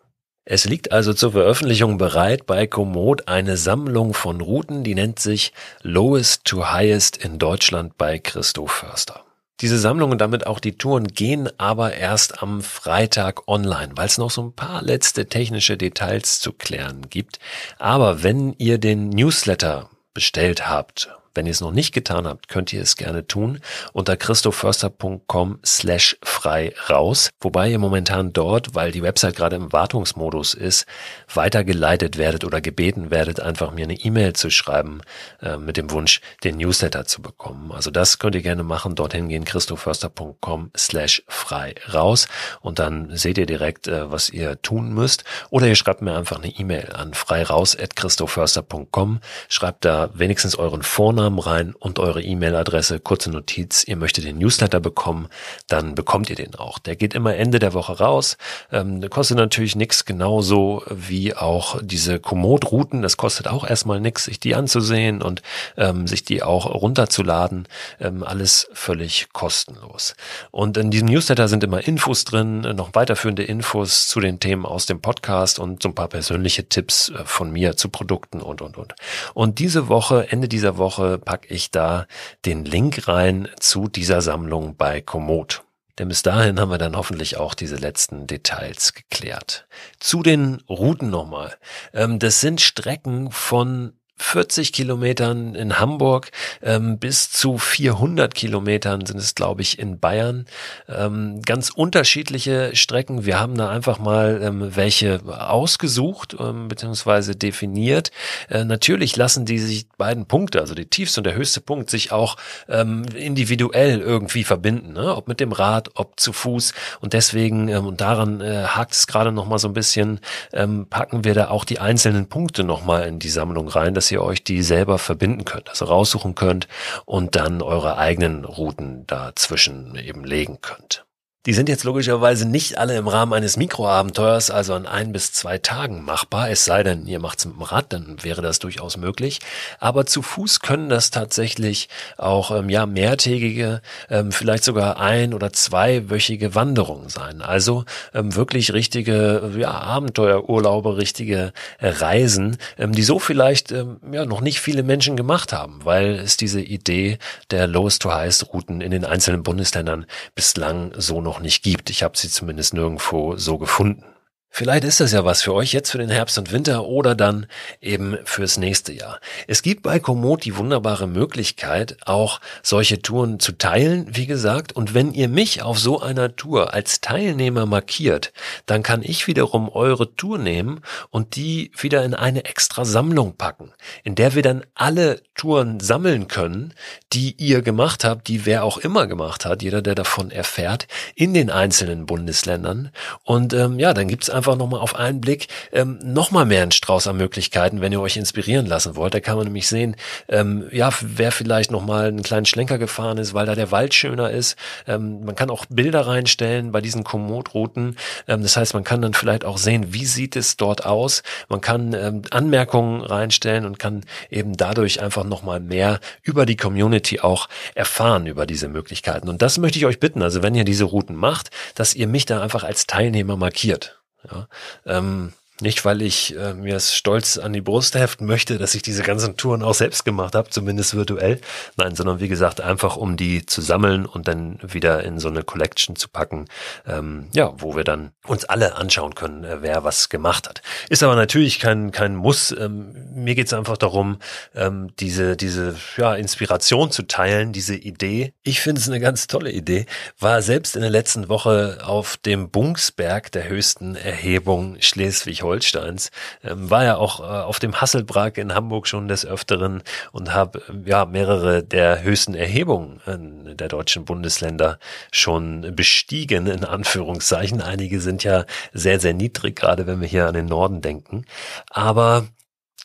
Es 0.45 0.65
liegt 0.65 0.91
also 0.91 1.15
zur 1.15 1.33
Veröffentlichung 1.33 1.99
bereit 1.99 2.47
bei 2.47 2.67
Komoot 2.67 3.29
eine 3.29 3.57
Sammlung 3.57 4.13
von 4.13 4.41
Routen, 4.41 4.83
die 4.83 4.97
nennt 4.97 5.21
sich 5.21 5.53
Lowest 5.83 6.45
to 6.45 6.69
Highest 6.71 7.17
in 7.17 7.39
Deutschland 7.39 7.97
bei 7.97 8.19
Christo 8.19 8.67
Förster. 8.67 9.25
Diese 9.61 9.79
Sammlung 9.79 10.11
und 10.11 10.21
damit 10.21 10.49
auch 10.49 10.59
die 10.59 10.77
Touren 10.77 11.07
gehen 11.07 11.49
aber 11.59 11.95
erst 11.95 12.43
am 12.43 12.63
Freitag 12.63 13.47
online, 13.47 13.93
weil 13.95 14.07
es 14.07 14.19
noch 14.19 14.33
so 14.33 14.43
ein 14.43 14.53
paar 14.53 14.83
letzte 14.83 15.27
technische 15.27 15.77
Details 15.77 16.41
zu 16.41 16.53
klären 16.53 17.09
gibt. 17.09 17.39
Aber 17.79 18.25
wenn 18.25 18.55
ihr 18.59 18.79
den 18.79 19.11
Newsletter 19.11 19.91
bestellt 20.13 20.69
habt, 20.69 21.09
Wenn 21.35 21.47
ihr 21.47 21.53
es 21.53 21.61
noch 21.61 21.73
nicht 21.73 21.93
getan 21.93 22.27
habt, 22.27 22.49
könnt 22.49 22.73
ihr 22.73 22.83
es 22.83 22.97
gerne 22.97 23.27
tun 23.27 23.61
unter 23.93 24.17
christoförster.com 24.17 25.59
slash 25.65 26.17
frei 26.23 26.75
raus, 26.91 27.31
wobei 27.41 27.71
ihr 27.71 27.79
momentan 27.79 28.33
dort, 28.33 28.75
weil 28.75 28.91
die 28.93 29.03
Website 29.03 29.37
gerade 29.37 29.57
im 29.57 29.73
Wartungsmodus 29.73 30.55
ist, 30.55 30.87
weitergeleitet 31.33 32.19
werdet 32.19 32.45
oder 32.45 32.61
gebeten 32.61 33.11
werdet, 33.11 33.41
einfach 33.41 33.73
mir 33.73 33.85
eine 33.85 33.95
E-Mail 33.95 34.35
zu 34.35 34.51
schreiben 34.51 35.01
äh, 35.41 35.57
mit 35.57 35.79
dem 35.79 35.91
Wunsch, 35.91 36.21
den 36.45 36.59
Newsletter 36.59 37.07
zu 37.07 37.23
bekommen. 37.23 37.73
Also 37.73 37.91
das 37.91 38.19
könnt 38.19 38.35
ihr 38.35 38.43
gerne 38.43 38.63
machen, 38.63 38.95
dorthin 38.95 39.29
gehen 39.29 39.45
christoförster.com 39.45 40.71
slash 40.77 41.23
frei 41.27 41.75
raus. 41.93 42.29
Und 42.61 42.79
dann 42.79 43.17
seht 43.17 43.39
ihr 43.39 43.47
direkt, 43.47 43.89
äh, 43.89 44.11
was 44.11 44.29
ihr 44.29 44.61
tun 44.61 44.93
müsst. 44.93 45.25
Oder 45.51 45.69
ihr 45.69 45.77
schreibt 45.77 46.03
mir 46.03 46.15
einfach 46.15 46.39
eine 46.39 46.49
E-Mail 46.49 46.93
an 46.93 47.15
freiraus.christoförster.com, 47.15 49.21
schreibt 49.49 49.85
da 49.85 50.11
wenigstens 50.13 50.57
euren 50.57 50.83
Vornamen 50.83 51.22
Vornamen 51.23 51.39
rein 51.39 51.75
und 51.79 52.01
eure 52.01 52.21
E-Mail-Adresse, 52.21 52.99
kurze 52.99 53.31
Notiz, 53.31 53.85
ihr 53.87 53.97
möchtet 53.97 54.25
den 54.25 54.39
Newsletter 54.39 54.81
bekommen, 54.81 55.29
dann 55.69 55.95
bekommt 55.95 56.31
ihr 56.31 56.35
den 56.35 56.57
auch. 56.57 56.81
Der 56.81 56.97
geht 56.97 57.15
immer 57.15 57.37
Ende 57.37 57.61
der 57.61 57.75
Woche 57.75 57.99
raus. 57.99 58.37
Ähm, 58.73 59.09
kostet 59.09 59.37
natürlich 59.37 59.77
nichts, 59.77 60.05
genauso 60.05 60.83
wie 60.91 61.37
auch 61.37 61.79
diese 61.81 62.19
Komoot-Routen. 62.19 63.03
Das 63.03 63.17
kostet 63.17 63.47
auch 63.47 63.65
erstmal 63.65 64.01
nichts, 64.01 64.25
sich 64.25 64.41
die 64.41 64.57
anzusehen 64.57 65.23
und 65.23 65.43
ähm, 65.77 66.09
sich 66.09 66.25
die 66.25 66.43
auch 66.43 66.67
runterzuladen. 66.67 67.69
Ähm, 68.01 68.25
alles 68.25 68.69
völlig 68.73 69.29
kostenlos. 69.33 70.17
Und 70.51 70.77
in 70.77 70.91
diesem 70.91 71.07
Newsletter 71.07 71.47
sind 71.47 71.63
immer 71.63 71.87
Infos 71.87 72.25
drin, 72.25 72.63
noch 72.63 72.97
weiterführende 72.97 73.45
Infos 73.45 74.09
zu 74.09 74.19
den 74.19 74.41
Themen 74.41 74.67
aus 74.67 74.87
dem 74.87 75.01
Podcast 75.01 75.61
und 75.61 75.85
so 75.85 75.91
ein 75.91 75.95
paar 75.95 76.09
persönliche 76.09 76.69
Tipps 76.69 77.11
äh, 77.11 77.25
von 77.25 77.53
mir 77.53 77.77
zu 77.77 77.91
Produkten 77.91 78.41
und, 78.41 78.61
und, 78.61 78.77
und. 78.77 78.97
Und 79.35 79.61
diese 79.61 79.87
Woche, 79.87 80.27
Ende 80.33 80.49
dieser 80.49 80.79
Woche, 80.79 81.12
packe 81.19 81.53
ich 81.53 81.71
da 81.71 82.07
den 82.45 82.65
Link 82.65 83.09
rein 83.09 83.49
zu 83.59 83.89
dieser 83.89 84.21
Sammlung 84.21 84.77
bei 84.77 85.01
Komoot. 85.01 85.63
Denn 85.99 86.09
bis 86.09 86.23
dahin 86.23 86.59
haben 86.59 86.71
wir 86.71 86.79
dann 86.79 86.97
hoffentlich 86.97 87.37
auch 87.37 87.55
diese 87.55 87.77
letzten 87.77 88.27
Details 88.27 88.95
geklärt. 88.95 89.67
Zu 90.01 90.23
den 90.23 90.63
Routen 90.69 91.11
nochmal. 91.11 91.57
Ähm, 91.93 92.19
das 92.19 92.41
sind 92.41 92.61
Strecken 92.61 93.31
von 93.31 93.93
40 94.19 94.73
Kilometern 94.73 95.55
in 95.55 95.79
Hamburg 95.79 96.31
ähm, 96.63 96.99
bis 96.99 97.31
zu 97.31 97.59
400 97.59 98.35
Kilometern 98.35 99.05
sind 99.05 99.19
es, 99.19 99.35
glaube 99.35 99.63
ich, 99.63 99.79
in 99.79 99.99
Bayern. 99.99 100.47
Ähm, 100.89 101.43
ganz 101.43 101.71
unterschiedliche 101.71 102.75
Strecken. 102.75 103.25
Wir 103.25 103.41
haben 103.41 103.57
da 103.57 103.69
einfach 103.69 103.99
mal 103.99 104.41
ähm, 104.43 104.77
welche 104.77 105.21
ausgesucht 105.27 106.37
ähm, 106.39 106.69
bzw. 106.69 107.35
definiert. 107.35 108.11
Äh, 108.49 108.65
natürlich 108.65 109.17
lassen 109.17 109.45
die 109.45 109.59
sich 109.59 109.89
beiden 109.99 110.27
Punkte, 110.27 110.61
also 110.61 110.75
die 110.75 110.87
tiefste 110.87 111.21
und 111.21 111.25
der 111.25 111.35
höchste 111.35 111.61
Punkt, 111.61 111.91
sich 111.91 112.13
auch 112.13 112.37
ähm, 112.69 113.05
individuell 113.15 114.01
irgendwie 114.01 114.45
verbinden. 114.45 114.93
Ne? 114.93 115.15
Ob 115.15 115.29
mit 115.29 115.41
dem 115.41 115.53
Rad, 115.53 115.91
ob 115.95 116.19
zu 116.19 116.33
Fuß. 116.33 116.75
Und 117.01 117.13
deswegen, 117.13 117.69
ähm, 117.69 117.87
und 117.87 118.01
daran 118.01 118.41
äh, 118.41 118.65
hakt 118.65 118.93
es 118.93 119.07
gerade 119.07 119.33
noch 119.33 119.47
mal 119.47 119.59
so 119.59 119.69
ein 119.69 119.75
bisschen, 119.75 120.21
ähm, 120.53 120.87
packen 120.89 121.25
wir 121.25 121.35
da 121.35 121.49
auch 121.49 121.65
die 121.65 121.79
einzelnen 121.79 122.29
Punkte 122.29 122.65
noch 122.65 122.85
mal 122.85 123.03
in 123.03 123.19
die 123.19 123.31
Sammlung 123.31 123.69
rein, 123.69 123.95
dass 124.03 124.11
ihr 124.11 124.21
euch 124.21 124.43
die 124.43 124.63
selber 124.63 124.99
verbinden 124.99 125.45
könnt, 125.45 125.69
also 125.69 125.85
raussuchen 125.85 126.35
könnt 126.35 126.67
und 127.05 127.37
dann 127.37 127.63
eure 127.63 127.99
eigenen 127.99 128.45
Routen 128.45 129.07
dazwischen 129.07 129.95
eben 129.95 130.25
legen 130.25 130.59
könnt. 130.61 131.05
Die 131.45 131.55
sind 131.55 131.69
jetzt 131.69 131.83
logischerweise 131.83 132.47
nicht 132.47 132.79
alle 132.79 132.97
im 132.97 133.09
Rahmen 133.09 133.33
eines 133.33 133.57
Mikroabenteuers, 133.57 134.53
also 134.53 134.75
an 134.75 134.87
ein 134.87 135.11
bis 135.11 135.33
zwei 135.33 135.59
Tagen 135.59 136.05
machbar, 136.05 136.49
es 136.51 136.65
sei 136.65 136.85
denn, 136.85 137.05
ihr 137.09 137.19
macht's 137.19 137.45
mit 137.45 137.57
dem 137.57 137.63
Rad, 137.63 137.93
dann 137.93 138.19
wäre 138.23 138.43
das 138.43 138.61
durchaus 138.61 138.97
möglich. 138.97 139.41
Aber 139.81 140.07
zu 140.07 140.23
Fuß 140.23 140.61
können 140.61 140.89
das 140.89 141.11
tatsächlich 141.11 141.89
auch 142.17 142.53
ähm, 142.53 142.69
ja 142.69 142.87
mehrtägige, 142.87 143.83
ähm, 144.09 144.31
vielleicht 144.31 144.63
sogar 144.63 145.01
ein- 145.01 145.35
oder 145.35 145.53
zweiwöchige 145.53 146.55
Wanderungen 146.55 147.09
sein. 147.09 147.43
Also 147.43 147.87
ähm, 148.15 148.37
wirklich 148.37 148.73
richtige 148.73 149.51
ja, 149.57 149.73
Abenteuerurlaube, 149.73 150.97
richtige 150.97 151.53
äh, 151.81 151.89
Reisen, 151.89 152.57
ähm, 152.79 152.93
die 152.93 153.03
so 153.03 153.19
vielleicht 153.19 153.73
ähm, 153.73 153.97
ja 154.13 154.27
noch 154.27 154.43
nicht 154.43 154.61
viele 154.61 154.85
Menschen 154.85 155.17
gemacht 155.17 155.53
haben, 155.53 155.81
weil 155.83 156.21
es 156.21 156.37
diese 156.37 156.61
Idee 156.61 157.19
der 157.51 157.67
Lowest 157.67 158.03
to 158.03 158.13
Highest 158.13 158.53
Routen 158.55 158.81
in 158.81 158.93
den 158.93 159.05
einzelnen 159.05 159.43
Bundesländern 159.43 160.07
bislang 160.37 160.93
so 160.97 161.21
noch 161.21 161.32
noch 161.33 161.41
nicht 161.41 161.63
gibt. 161.63 161.89
Ich 161.89 162.03
habe 162.03 162.19
sie 162.19 162.29
zumindest 162.29 162.75
nirgendwo 162.75 163.37
so 163.37 163.57
gefunden. 163.57 164.05
Vielleicht 164.55 164.85
ist 164.85 165.01
das 165.01 165.13
ja 165.13 165.25
was 165.25 165.41
für 165.41 165.55
euch 165.55 165.73
jetzt 165.73 165.91
für 165.91 165.97
den 165.97 166.11
Herbst 166.11 166.37
und 166.37 166.53
Winter 166.53 166.85
oder 166.85 167.15
dann 167.15 167.47
eben 167.81 168.19
fürs 168.25 168.59
nächste 168.59 168.93
Jahr. 168.93 169.19
Es 169.47 169.63
gibt 169.63 169.83
bei 169.83 169.99
Komoot 169.99 170.45
die 170.45 170.59
wunderbare 170.59 171.07
Möglichkeit, 171.07 171.97
auch 172.05 172.39
solche 172.63 173.01
Touren 173.01 173.41
zu 173.41 173.53
teilen, 173.53 174.15
wie 174.15 174.27
gesagt. 174.27 174.73
Und 174.73 174.93
wenn 174.93 175.15
ihr 175.15 175.31
mich 175.31 175.63
auf 175.63 175.79
so 175.79 176.03
einer 176.03 176.37
Tour 176.37 176.75
als 176.75 177.01
Teilnehmer 177.01 177.65
markiert, 177.65 178.35
dann 178.67 178.83
kann 178.83 179.03
ich 179.03 179.27
wiederum 179.27 179.71
eure 179.71 180.15
Tour 180.17 180.37
nehmen 180.37 180.83
und 181.09 181.35
die 181.37 181.73
wieder 181.79 182.05
in 182.05 182.13
eine 182.13 182.45
extra 182.45 182.85
Sammlung 182.85 183.39
packen, 183.39 183.73
in 184.05 184.17
der 184.17 184.35
wir 184.35 184.43
dann 184.43 184.67
alle 184.75 185.23
Touren 185.35 185.81
sammeln 185.81 186.29
können, 186.29 186.75
die 187.15 187.35
ihr 187.39 187.63
gemacht 187.63 188.05
habt, 188.05 188.29
die 188.29 188.45
wer 188.45 188.65
auch 188.65 188.77
immer 188.77 189.07
gemacht 189.07 189.47
hat, 189.47 189.63
jeder, 189.63 189.81
der 189.81 189.95
davon 189.95 190.31
erfährt, 190.31 190.89
in 191.15 191.33
den 191.33 191.49
einzelnen 191.49 192.05
Bundesländern. 192.05 192.91
Und 193.25 193.55
ähm, 193.55 193.79
ja, 193.79 193.95
dann 193.95 194.09
gibt's 194.09 194.29
einfach 194.29 194.42
nochmal 194.47 194.81
auf 194.81 194.97
einen 194.97 195.21
Blick 195.21 195.49
ähm, 195.73 195.99
nochmal 196.03 196.45
mehr 196.45 196.63
einen 196.63 196.73
Strauß 196.73 197.07
an 197.07 197.17
Möglichkeiten, 197.17 197.81
wenn 197.81 197.93
ihr 197.93 198.01
euch 198.01 198.17
inspirieren 198.17 198.67
lassen 198.67 198.97
wollt. 198.97 199.15
Da 199.15 199.21
kann 199.21 199.37
man 199.37 199.45
nämlich 199.45 199.69
sehen, 199.69 199.97
ähm, 200.29 200.69
ja, 200.71 200.91
wer 201.01 201.33
vielleicht 201.33 201.71
nochmal 201.71 202.09
einen 202.09 202.23
kleinen 202.23 202.47
Schlenker 202.47 202.79
gefahren 202.79 203.19
ist, 203.19 203.35
weil 203.35 203.47
da 203.47 203.55
der 203.55 203.71
Wald 203.71 203.95
schöner 203.95 204.31
ist. 204.31 204.57
Ähm, 204.87 205.25
man 205.25 205.35
kann 205.35 205.51
auch 205.51 205.67
Bilder 205.69 206.07
reinstellen 206.07 206.73
bei 206.73 206.81
diesen 206.81 207.05
Komoot-Routen. 207.05 207.97
Ähm, 208.29 208.43
das 208.43 208.57
heißt, 208.57 208.75
man 208.75 208.85
kann 208.85 209.03
dann 209.03 209.15
vielleicht 209.15 209.45
auch 209.45 209.59
sehen, 209.59 209.93
wie 209.93 210.07
sieht 210.07 210.37
es 210.37 210.57
dort 210.57 210.85
aus. 210.85 211.23
Man 211.49 211.61
kann 211.61 211.95
ähm, 211.95 212.23
Anmerkungen 212.31 213.03
reinstellen 213.03 213.65
und 213.65 213.79
kann 213.79 214.05
eben 214.31 214.57
dadurch 214.57 215.03
einfach 215.03 215.25
nochmal 215.25 215.61
mehr 215.61 216.01
über 216.23 216.47
die 216.47 216.57
Community 216.57 217.21
auch 217.21 217.49
erfahren 217.75 218.27
über 218.27 218.47
diese 218.47 218.69
Möglichkeiten. 218.69 219.29
Und 219.29 219.43
das 219.43 219.59
möchte 219.59 219.79
ich 219.79 219.87
euch 219.87 220.01
bitten. 220.01 220.23
Also 220.23 220.43
wenn 220.43 220.55
ihr 220.55 220.65
diese 220.65 220.85
Routen 220.85 221.17
macht, 221.17 221.51
dass 221.75 221.95
ihr 221.95 222.07
mich 222.07 222.27
da 222.27 222.43
einfach 222.43 222.65
als 222.65 222.87
Teilnehmer 222.87 223.37
markiert. 223.37 224.02
Ja, 224.31 224.47
ähm, 224.87 225.33
nicht, 225.63 225.85
weil 225.85 226.03
ich 226.03 226.37
äh, 226.37 226.55
mir 226.55 226.77
es 226.77 226.95
stolz 226.95 227.39
an 227.39 227.53
die 227.53 227.61
Brust 227.61 227.95
heften 227.95 228.27
möchte, 228.27 228.59
dass 228.59 228.75
ich 228.75 228.83
diese 228.83 229.03
ganzen 229.03 229.37
Touren 229.37 229.63
auch 229.63 229.75
selbst 229.75 230.05
gemacht 230.05 230.35
habe, 230.35 230.51
zumindest 230.51 230.95
virtuell. 230.95 231.41
Nein, 231.77 231.95
sondern 231.95 232.21
wie 232.21 232.29
gesagt, 232.29 232.61
einfach 232.61 232.97
um 232.97 233.17
die 233.17 233.47
zu 233.47 233.61
sammeln 233.61 234.05
und 234.05 234.29
dann 234.29 234.59
wieder 234.63 235.05
in 235.05 235.19
so 235.19 235.29
eine 235.29 235.43
Collection 235.45 235.97
zu 235.97 236.09
packen, 236.09 236.47
ähm, 236.87 237.29
ja, 237.33 237.53
wo 237.57 237.77
wir 237.77 237.85
dann 237.85 238.11
uns 238.27 238.45
alle 238.45 238.75
anschauen 238.75 239.15
können, 239.15 239.45
äh, 239.45 239.63
wer 239.63 239.85
was 239.85 240.09
gemacht 240.09 240.49
hat. 240.49 240.63
Ist 240.89 241.03
aber 241.03 241.17
natürlich 241.17 241.61
kein, 241.61 241.93
kein 241.93 242.17
Muss. 242.17 242.51
Ähm, 242.53 242.95
mir 243.15 243.35
geht's 243.35 243.53
einfach 243.53 243.79
darum, 243.79 244.19
ähm, 244.55 244.91
diese, 244.99 245.37
diese 245.37 245.77
ja, 245.97 246.15
Inspiration 246.15 246.91
zu 246.91 247.05
teilen, 247.05 247.53
diese 247.53 247.77
Idee. 247.77 248.35
Ich 248.43 248.61
finde 248.61 248.81
es 248.81 248.89
eine 248.89 249.01
ganz 249.01 249.29
tolle 249.29 249.53
Idee. 249.53 249.87
War 250.19 250.43
selbst 250.43 250.77
in 250.77 250.83
der 250.83 250.91
letzten 250.91 251.29
Woche 251.29 251.79
auf 251.85 252.17
dem 252.17 252.51
Bungsberg 252.51 253.31
der 253.33 253.49
höchsten 253.49 253.95
Erhebung 253.95 254.77
Schleswig-Holstein 254.81 255.52
Holsteins, 255.53 256.11
ähm, 256.43 256.71
war 256.71 256.85
ja 256.85 256.97
auch 256.97 257.21
äh, 257.21 257.25
auf 257.25 257.59
dem 257.59 257.81
Hasselbrag 257.81 258.39
in 258.39 258.55
Hamburg 258.55 258.87
schon 258.87 259.07
des 259.09 259.27
Öfteren 259.27 259.83
und 260.13 260.33
habe 260.33 260.61
äh, 260.61 260.89
ja 260.89 261.05
mehrere 261.05 261.63
der 261.63 262.03
höchsten 262.03 262.35
Erhebungen 262.35 263.01
äh, 263.07 263.55
der 263.55 263.69
deutschen 263.69 264.07
Bundesländer 264.07 264.79
schon 265.11 265.75
bestiegen, 265.77 266.47
in 266.47 266.65
Anführungszeichen. 266.65 267.61
Einige 267.61 268.01
sind 268.01 268.25
ja 268.25 268.45
sehr, 268.73 268.99
sehr 268.99 269.13
niedrig, 269.13 269.57
gerade 269.57 269.87
wenn 269.87 270.01
wir 270.01 270.09
hier 270.09 270.27
an 270.27 270.35
den 270.35 270.47
Norden 270.47 270.81
denken. 270.81 271.27
Aber 271.69 272.25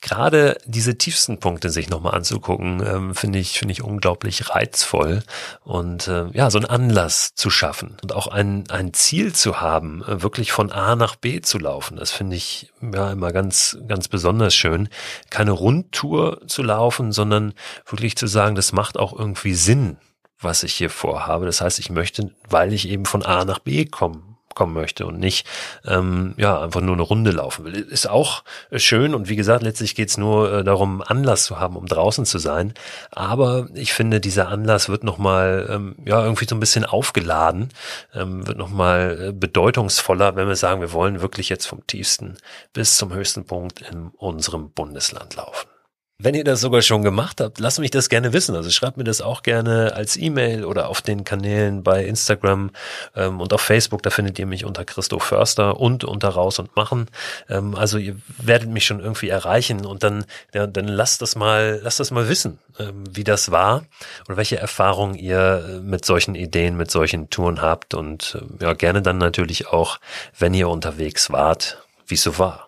gerade 0.02 0.58
diese 0.66 0.98
tiefsten 0.98 1.40
Punkte 1.40 1.70
sich 1.70 1.90
nochmal 1.90 2.16
anzugucken, 2.16 2.84
ähm, 2.86 3.16
finde 3.16 3.40
ich, 3.40 3.58
finde 3.60 3.72
ich 3.72 3.84
unglaublich 3.84 4.50
reizvoll 4.50 5.24
und 5.64 6.08
äh, 6.08 6.28
ja, 6.34 6.50
so 6.50 6.60
einen 6.60 6.66
Anlass 6.66 7.34
zu 7.36 7.50
schaffen 7.50 7.98
und 8.04 8.14
auch 8.14 8.28
ein, 8.28 8.66
ein 8.70 8.94
Ziel 8.94 9.34
zu 9.34 9.62
haben, 9.62 10.04
äh, 10.04 10.22
wirklich 10.22 10.52
von 10.52 10.72
A 10.72 10.96
nach 10.96 11.16
B 11.16 11.42
zu 11.42 11.58
laufen. 11.58 11.98
Das 11.98 12.12
finde 12.12 12.36
ich 12.36 12.72
ja 12.82 13.12
immer 13.12 13.32
ganz, 13.32 13.78
ganz 13.88 14.08
besonders 14.08 14.56
schön. 14.56 14.90
Keine 15.30 15.52
Rundtour 15.52 16.48
zu 16.48 16.64
laufen, 16.64 17.12
sondern 17.12 17.54
wirklich 17.86 18.16
zu 18.16 18.28
sagen, 18.28 18.56
das 18.56 18.72
macht 18.72 18.98
auch 18.98 19.18
irgendwie 19.18 19.56
Sinn, 19.56 19.98
was 20.40 20.64
ich 20.64 20.74
hier 20.74 20.90
vorhabe. 20.90 21.46
Das 21.46 21.62
heißt, 21.62 21.80
ich 21.80 21.90
möchte, 21.90 22.32
weil 22.50 22.74
ich 22.74 22.88
eben 22.88 23.06
von 23.06 23.24
A 23.24 23.46
nach 23.46 23.60
B 23.60 23.86
komme, 23.86 24.22
kommen 24.58 24.74
möchte 24.74 25.06
und 25.06 25.20
nicht 25.20 25.46
ähm, 25.86 26.34
ja 26.38 26.60
einfach 26.60 26.82
nur 26.82 26.96
eine 26.96 27.04
Runde 27.04 27.30
laufen 27.30 27.64
will. 27.64 27.76
Ist 27.76 28.10
auch 28.10 28.44
schön 28.74 29.14
und 29.14 29.30
wie 29.30 29.36
gesagt, 29.36 29.62
letztlich 29.62 29.94
geht 29.94 30.10
es 30.10 30.18
nur 30.18 30.52
äh, 30.52 30.64
darum, 30.64 31.04
Anlass 31.04 31.44
zu 31.44 31.60
haben, 31.60 31.76
um 31.76 31.86
draußen 31.86 32.26
zu 32.26 32.40
sein. 32.40 32.74
Aber 33.12 33.68
ich 33.76 33.94
finde, 33.94 34.20
dieser 34.20 34.48
Anlass 34.48 34.90
wird 34.90 35.04
nochmal 35.04 35.68
ähm, 35.70 35.96
ja 36.06 36.24
irgendwie 36.24 36.48
so 36.50 36.56
ein 36.56 36.60
bisschen 36.60 36.86
aufgeladen, 36.86 37.70
ähm, 38.16 38.48
wird 38.48 38.58
nochmal 38.58 39.28
äh, 39.28 39.32
bedeutungsvoller, 39.32 40.36
wenn 40.36 40.48
wir 40.48 40.56
sagen, 40.56 40.82
wir 40.82 40.92
wollen 40.92 41.22
wirklich 41.22 41.50
jetzt 41.50 41.68
vom 41.68 41.86
tiefsten 41.86 42.38
bis 42.74 42.98
zum 42.98 43.14
höchsten 43.14 43.46
Punkt 43.46 43.82
in 43.82 44.08
unserem 44.18 44.72
Bundesland 44.72 45.36
laufen. 45.36 45.77
Wenn 46.20 46.34
ihr 46.34 46.44
das 46.44 46.62
sogar 46.62 46.82
schon 46.82 47.04
gemacht 47.04 47.42
habt, 47.42 47.60
lasst 47.60 47.78
mich 47.78 47.92
das 47.92 48.10
gerne 48.10 48.34
wissen. 48.34 48.56
Also 48.56 48.72
schreibt 48.72 48.98
mir 48.98 49.04
das 49.04 49.22
auch 49.22 49.44
gerne 49.44 49.94
als 49.94 50.18
E-Mail 50.18 50.66
oder 50.66 50.90
auf 50.90 51.04
den 51.04 51.24
Kanälen 51.24 51.84
bei 51.84 52.04
Instagram 52.04 52.72
ähm, 53.16 53.40
und 53.40 53.54
auf 53.54 53.62
Facebook. 53.62 54.02
Da 54.02 54.10
findet 54.10 54.40
ihr 54.40 54.48
mich 54.48 54.66
unter 54.66 54.84
Christoph 54.84 55.22
Förster 55.22 55.80
und 55.80 56.04
unter 56.06 56.30
Raus 56.30 56.58
und 56.58 56.76
Machen. 56.76 57.06
Ähm, 57.50 57.76
also 57.76 58.00
ihr 58.00 58.16
werdet 58.40 58.68
mich 58.68 58.88
schon 58.88 59.00
irgendwie 59.00 59.30
erreichen 59.30 59.86
und 59.86 60.02
dann, 60.02 60.26
ja, 60.56 60.66
dann 60.66 60.88
lasst 60.88 61.22
das 61.22 61.36
mal, 61.36 61.80
lasst 61.84 62.00
das 62.00 62.10
mal 62.10 62.28
wissen, 62.28 62.58
ähm, 62.80 63.04
wie 63.12 63.24
das 63.24 63.52
war 63.52 63.86
und 64.28 64.38
welche 64.38 64.58
Erfahrungen 64.58 65.14
ihr 65.14 65.68
äh, 65.70 65.80
mit 65.82 66.04
solchen 66.04 66.34
Ideen, 66.34 66.78
mit 66.78 66.90
solchen 66.90 67.30
Touren 67.30 67.62
habt 67.62 67.94
und 67.94 68.40
äh, 68.60 68.64
ja 68.66 68.74
gerne 68.74 69.04
dann 69.04 69.20
natürlich 69.20 69.68
auch, 69.68 70.00
wenn 70.40 70.56
ihr 70.56 70.68
unterwegs 70.68 71.32
wart, 71.32 71.86
wie 72.08 72.16
es 72.16 72.24
so 72.24 72.40
war. 72.40 72.67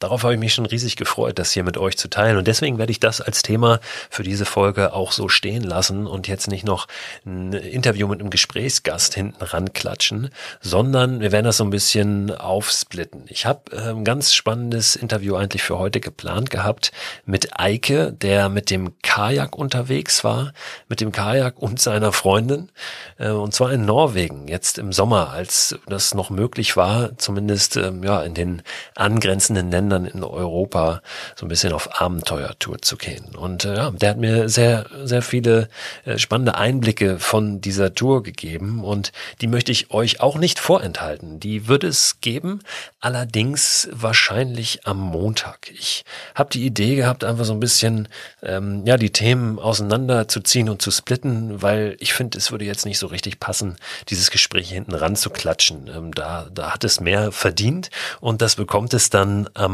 Darauf 0.00 0.24
habe 0.24 0.34
ich 0.34 0.40
mich 0.40 0.52
schon 0.52 0.66
riesig 0.66 0.96
gefreut, 0.96 1.38
das 1.38 1.52
hier 1.52 1.62
mit 1.62 1.78
euch 1.78 1.96
zu 1.96 2.08
teilen. 2.08 2.36
Und 2.36 2.48
deswegen 2.48 2.78
werde 2.78 2.90
ich 2.90 2.98
das 2.98 3.20
als 3.20 3.42
Thema 3.42 3.78
für 4.10 4.24
diese 4.24 4.44
Folge 4.44 4.92
auch 4.92 5.12
so 5.12 5.28
stehen 5.28 5.62
lassen 5.62 6.08
und 6.08 6.26
jetzt 6.26 6.48
nicht 6.48 6.64
noch 6.64 6.88
ein 7.24 7.52
Interview 7.52 8.08
mit 8.08 8.20
einem 8.20 8.30
Gesprächsgast 8.30 9.14
hinten 9.14 9.42
ranklatschen, 9.42 10.30
sondern 10.60 11.20
wir 11.20 11.30
werden 11.30 11.44
das 11.44 11.58
so 11.58 11.64
ein 11.64 11.70
bisschen 11.70 12.32
aufsplitten. 12.32 13.24
Ich 13.28 13.46
habe 13.46 13.76
ein 13.76 14.04
ganz 14.04 14.34
spannendes 14.34 14.96
Interview 14.96 15.36
eigentlich 15.36 15.62
für 15.62 15.78
heute 15.78 16.00
geplant 16.00 16.50
gehabt 16.50 16.90
mit 17.24 17.60
Eike, 17.60 18.12
der 18.12 18.48
mit 18.48 18.70
dem 18.70 19.00
Kajak 19.02 19.56
unterwegs 19.56 20.24
war, 20.24 20.52
mit 20.88 21.00
dem 21.00 21.12
Kajak 21.12 21.62
und 21.62 21.80
seiner 21.80 22.12
Freundin. 22.12 22.72
Äh, 23.18 23.30
und 23.30 23.54
zwar 23.54 23.72
in 23.72 23.84
Norwegen, 23.84 24.48
jetzt 24.48 24.78
im 24.78 24.92
Sommer, 24.92 25.30
als 25.30 25.78
das 25.86 26.14
noch 26.14 26.30
möglich 26.30 26.76
war, 26.76 27.16
zumindest 27.16 27.76
ähm, 27.76 28.02
ja 28.02 28.20
in 28.22 28.34
den 28.34 28.62
angrenzenden 28.96 29.70
Ländern 29.70 29.83
Ländern 29.84 30.06
in 30.06 30.24
Europa 30.24 31.02
so 31.36 31.44
ein 31.44 31.48
bisschen 31.48 31.72
auf 31.72 32.00
Abenteuertour 32.00 32.80
zu 32.80 32.96
gehen. 32.96 33.34
Und 33.36 33.64
äh, 33.64 33.76
ja, 33.76 33.90
der 33.90 34.10
hat 34.10 34.18
mir 34.18 34.48
sehr, 34.48 34.86
sehr 35.04 35.20
viele 35.20 35.68
äh, 36.04 36.16
spannende 36.18 36.54
Einblicke 36.54 37.18
von 37.18 37.60
dieser 37.60 37.94
Tour 37.94 38.22
gegeben 38.22 38.82
und 38.82 39.12
die 39.40 39.46
möchte 39.46 39.72
ich 39.72 39.90
euch 39.90 40.20
auch 40.20 40.38
nicht 40.38 40.58
vorenthalten. 40.58 41.38
Die 41.38 41.68
wird 41.68 41.84
es 41.84 42.20
geben, 42.20 42.60
allerdings 43.00 43.88
wahrscheinlich 43.92 44.86
am 44.86 44.98
Montag. 44.98 45.70
Ich 45.70 46.04
habe 46.34 46.50
die 46.50 46.64
Idee 46.64 46.96
gehabt, 46.96 47.24
einfach 47.24 47.44
so 47.44 47.52
ein 47.52 47.60
bisschen 47.60 48.08
ähm, 48.42 48.82
ja 48.86 48.96
die 48.96 49.10
Themen 49.10 49.58
auseinanderzuziehen 49.58 50.70
und 50.70 50.80
zu 50.80 50.90
splitten, 50.90 51.60
weil 51.60 51.96
ich 52.00 52.14
finde, 52.14 52.38
es 52.38 52.50
würde 52.50 52.64
jetzt 52.64 52.86
nicht 52.86 52.98
so 52.98 53.08
richtig 53.08 53.38
passen, 53.38 53.76
dieses 54.08 54.30
Gespräch 54.30 54.70
hinten 54.70 54.94
ran 54.94 55.16
zu 55.16 55.28
klatschen. 55.28 55.90
Ähm, 55.94 56.14
da, 56.14 56.46
da 56.52 56.72
hat 56.72 56.84
es 56.84 57.00
mehr 57.00 57.32
verdient 57.32 57.90
und 58.20 58.40
das 58.40 58.56
bekommt 58.56 58.94
es 58.94 59.10
dann 59.10 59.50
am 59.52 59.73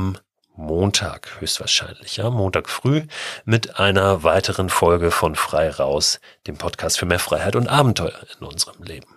Montag 0.60 1.40
höchstwahrscheinlich, 1.40 2.18
ja, 2.18 2.28
Montag 2.28 2.68
früh 2.68 3.02
mit 3.46 3.80
einer 3.80 4.22
weiteren 4.24 4.68
Folge 4.68 5.10
von 5.10 5.34
Frei 5.34 5.70
raus, 5.70 6.20
dem 6.46 6.58
Podcast 6.58 6.98
für 6.98 7.06
mehr 7.06 7.18
Freiheit 7.18 7.56
und 7.56 7.66
Abenteuer 7.66 8.20
in 8.38 8.46
unserem 8.46 8.82
Leben. 8.82 9.16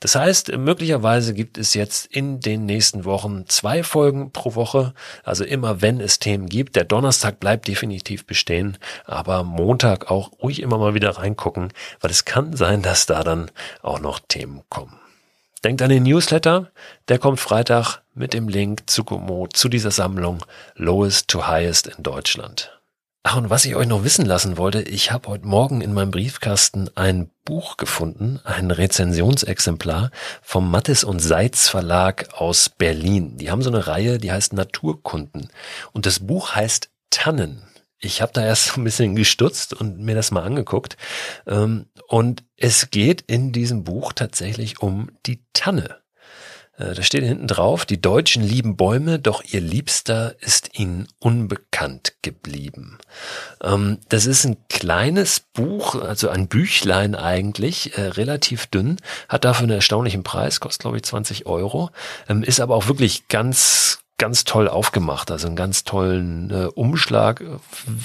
Das 0.00 0.14
heißt, 0.14 0.56
möglicherweise 0.58 1.32
gibt 1.32 1.56
es 1.56 1.72
jetzt 1.72 2.06
in 2.06 2.40
den 2.40 2.66
nächsten 2.66 3.06
Wochen 3.06 3.46
zwei 3.48 3.82
Folgen 3.82 4.32
pro 4.32 4.54
Woche, 4.54 4.92
also 5.24 5.44
immer 5.44 5.80
wenn 5.80 5.98
es 5.98 6.18
Themen 6.18 6.48
gibt. 6.48 6.76
Der 6.76 6.84
Donnerstag 6.84 7.40
bleibt 7.40 7.68
definitiv 7.68 8.26
bestehen, 8.26 8.76
aber 9.06 9.44
Montag 9.44 10.10
auch 10.10 10.30
ruhig 10.42 10.60
immer 10.60 10.76
mal 10.76 10.94
wieder 10.94 11.16
reingucken, 11.16 11.72
weil 12.00 12.10
es 12.10 12.26
kann 12.26 12.54
sein, 12.54 12.82
dass 12.82 13.06
da 13.06 13.24
dann 13.24 13.50
auch 13.80 13.98
noch 13.98 14.20
Themen 14.20 14.62
kommen. 14.68 14.98
Denkt 15.64 15.80
an 15.80 15.90
den 15.90 16.02
Newsletter, 16.02 16.70
der 17.08 17.18
kommt 17.18 17.40
Freitag 17.40 18.01
mit 18.14 18.34
dem 18.34 18.48
Link 18.48 18.88
zu 18.88 19.04
Komoot, 19.04 19.56
zu 19.56 19.68
dieser 19.68 19.90
Sammlung 19.90 20.44
Lowest 20.74 21.28
to 21.28 21.46
Highest 21.46 21.86
in 21.86 22.02
Deutschland. 22.02 22.78
Ach, 23.24 23.36
und 23.36 23.50
was 23.50 23.64
ich 23.64 23.76
euch 23.76 23.86
noch 23.86 24.04
wissen 24.04 24.26
lassen 24.26 24.56
wollte, 24.56 24.82
ich 24.82 25.12
habe 25.12 25.28
heute 25.28 25.46
Morgen 25.46 25.80
in 25.80 25.94
meinem 25.94 26.10
Briefkasten 26.10 26.90
ein 26.96 27.30
Buch 27.44 27.76
gefunden, 27.76 28.40
ein 28.44 28.70
Rezensionsexemplar 28.70 30.10
vom 30.42 30.70
Mattes 30.70 31.04
und 31.04 31.20
Seitz 31.20 31.68
Verlag 31.68 32.34
aus 32.34 32.68
Berlin. 32.68 33.36
Die 33.36 33.50
haben 33.50 33.62
so 33.62 33.70
eine 33.70 33.86
Reihe, 33.86 34.18
die 34.18 34.32
heißt 34.32 34.52
Naturkunden. 34.54 35.50
Und 35.92 36.06
das 36.06 36.18
Buch 36.18 36.54
heißt 36.54 36.90
Tannen 37.10 37.62
ich 38.02 38.20
habe 38.20 38.32
da 38.32 38.44
erst 38.44 38.66
so 38.74 38.80
ein 38.80 38.84
bisschen 38.84 39.16
gestutzt 39.16 39.72
und 39.72 39.98
mir 39.98 40.14
das 40.14 40.30
mal 40.30 40.42
angeguckt. 40.42 40.96
Ähm, 41.46 41.86
und 42.08 42.44
es 42.56 42.90
geht 42.90 43.22
in 43.22 43.52
diesem 43.52 43.84
Buch 43.84 44.12
tatsächlich 44.12 44.80
um 44.80 45.10
die 45.24 45.42
Tanne. 45.54 46.01
Äh, 46.78 46.94
da 46.94 47.02
steht 47.02 47.24
hinten 47.24 47.46
drauf, 47.46 47.84
die 47.84 48.00
Deutschen 48.00 48.42
lieben 48.42 48.76
Bäume, 48.76 49.18
doch 49.18 49.42
ihr 49.44 49.60
Liebster 49.60 50.34
ist 50.40 50.78
ihnen 50.78 51.06
unbekannt 51.18 52.14
geblieben. 52.22 52.98
Ähm, 53.62 53.98
das 54.08 54.26
ist 54.26 54.44
ein 54.44 54.56
kleines 54.68 55.40
Buch, 55.40 55.94
also 55.94 56.28
ein 56.28 56.48
Büchlein 56.48 57.14
eigentlich, 57.14 57.96
äh, 57.96 58.08
relativ 58.08 58.66
dünn, 58.66 58.96
hat 59.28 59.44
dafür 59.44 59.64
einen 59.64 59.76
erstaunlichen 59.76 60.22
Preis, 60.22 60.60
kostet 60.60 60.82
glaube 60.82 60.96
ich 60.96 61.04
20 61.04 61.46
Euro, 61.46 61.90
ähm, 62.28 62.42
ist 62.42 62.60
aber 62.60 62.74
auch 62.74 62.88
wirklich 62.88 63.28
ganz 63.28 64.01
ganz 64.18 64.44
toll 64.44 64.68
aufgemacht, 64.68 65.30
also 65.30 65.48
einen 65.48 65.56
ganz 65.56 65.84
tollen 65.84 66.50
äh, 66.50 66.66
Umschlag. 66.66 67.42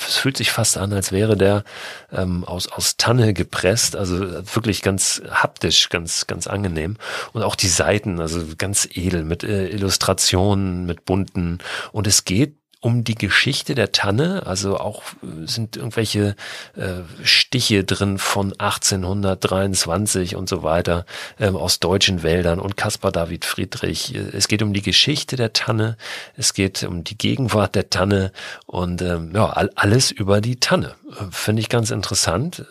Es 0.07 0.15
fühlt 0.17 0.37
sich 0.37 0.51
fast 0.51 0.77
an, 0.77 0.91
als 0.91 1.11
wäre 1.11 1.37
der 1.37 1.63
ähm, 2.11 2.43
aus, 2.43 2.67
aus 2.67 2.97
Tanne 2.97 3.33
gepresst, 3.33 3.95
also 3.95 4.19
wirklich 4.55 4.81
ganz 4.81 5.21
haptisch, 5.29 5.89
ganz, 5.89 6.25
ganz 6.25 6.47
angenehm. 6.47 6.97
Und 7.33 7.43
auch 7.43 7.55
die 7.55 7.67
Seiten, 7.67 8.19
also 8.19 8.43
ganz 8.57 8.87
edel 8.91 9.23
mit 9.23 9.43
äh, 9.43 9.67
Illustrationen, 9.67 10.85
mit 10.85 11.05
bunten. 11.05 11.59
Und 11.91 12.07
es 12.07 12.25
geht 12.25 12.55
um 12.87 13.03
die 13.03 13.15
Geschichte 13.15 13.75
der 13.75 13.91
Tanne, 13.91 14.43
also 14.45 14.77
auch 14.77 15.03
äh, 15.21 15.45
sind 15.45 15.75
irgendwelche 15.75 16.37
äh, 16.77 17.01
Stiche 17.21 17.83
drin 17.83 18.17
von 18.17 18.53
1823 18.57 20.37
und 20.37 20.47
so 20.47 20.63
weiter 20.63 21.05
ähm, 21.37 21.57
aus 21.57 21.81
deutschen 21.81 22.23
Wäldern 22.23 22.61
und 22.61 22.77
Caspar 22.77 23.11
David 23.11 23.43
Friedrich. 23.43 24.15
Es 24.15 24.47
geht 24.47 24.61
um 24.61 24.71
die 24.71 24.81
Geschichte 24.81 25.35
der 25.35 25.51
Tanne, 25.51 25.97
es 26.37 26.53
geht 26.53 26.83
um 26.83 27.03
die 27.03 27.17
Gegenwart 27.17 27.75
der 27.75 27.89
Tanne 27.89 28.31
und 28.65 29.01
ähm, 29.01 29.33
ja 29.35 29.47
alles 29.75 30.11
über 30.11 30.39
die 30.39 30.61
Tanne. 30.61 30.95
Finde 31.29 31.59
ich 31.59 31.67
ganz 31.67 31.91
interessant. 31.91 32.63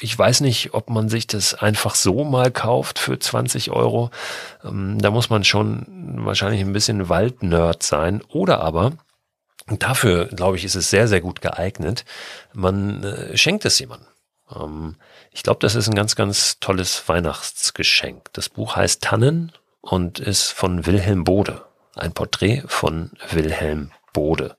Ich 0.00 0.16
weiß 0.16 0.40
nicht, 0.42 0.72
ob 0.72 0.88
man 0.88 1.08
sich 1.08 1.26
das 1.26 1.54
einfach 1.54 1.96
so 1.96 2.22
mal 2.22 2.52
kauft 2.52 3.00
für 3.00 3.18
20 3.18 3.72
Euro. 3.72 4.12
Ähm, 4.64 4.98
da 5.00 5.10
muss 5.10 5.30
man 5.30 5.42
schon 5.42 5.84
wahrscheinlich 6.24 6.60
ein 6.60 6.72
bisschen 6.72 7.08
Waldnerd 7.08 7.82
sein. 7.82 8.22
Oder 8.28 8.60
aber 8.60 8.92
und 9.68 9.82
dafür, 9.82 10.26
glaube 10.26 10.56
ich, 10.56 10.64
ist 10.64 10.74
es 10.74 10.90
sehr, 10.90 11.08
sehr 11.08 11.20
gut 11.20 11.40
geeignet. 11.40 12.04
Man 12.52 13.04
äh, 13.04 13.36
schenkt 13.36 13.64
es 13.64 13.78
jemandem. 13.78 14.08
Ähm, 14.54 14.96
ich 15.30 15.42
glaube, 15.42 15.60
das 15.60 15.74
ist 15.74 15.88
ein 15.88 15.94
ganz, 15.94 16.16
ganz 16.16 16.58
tolles 16.60 17.08
Weihnachtsgeschenk. 17.08 18.32
Das 18.32 18.48
Buch 18.48 18.76
heißt 18.76 19.02
Tannen 19.02 19.52
und 19.80 20.18
ist 20.18 20.50
von 20.50 20.86
Wilhelm 20.86 21.24
Bode. 21.24 21.64
Ein 21.94 22.12
Porträt 22.12 22.62
von 22.66 23.10
Wilhelm 23.30 23.90
Bode. 24.12 24.56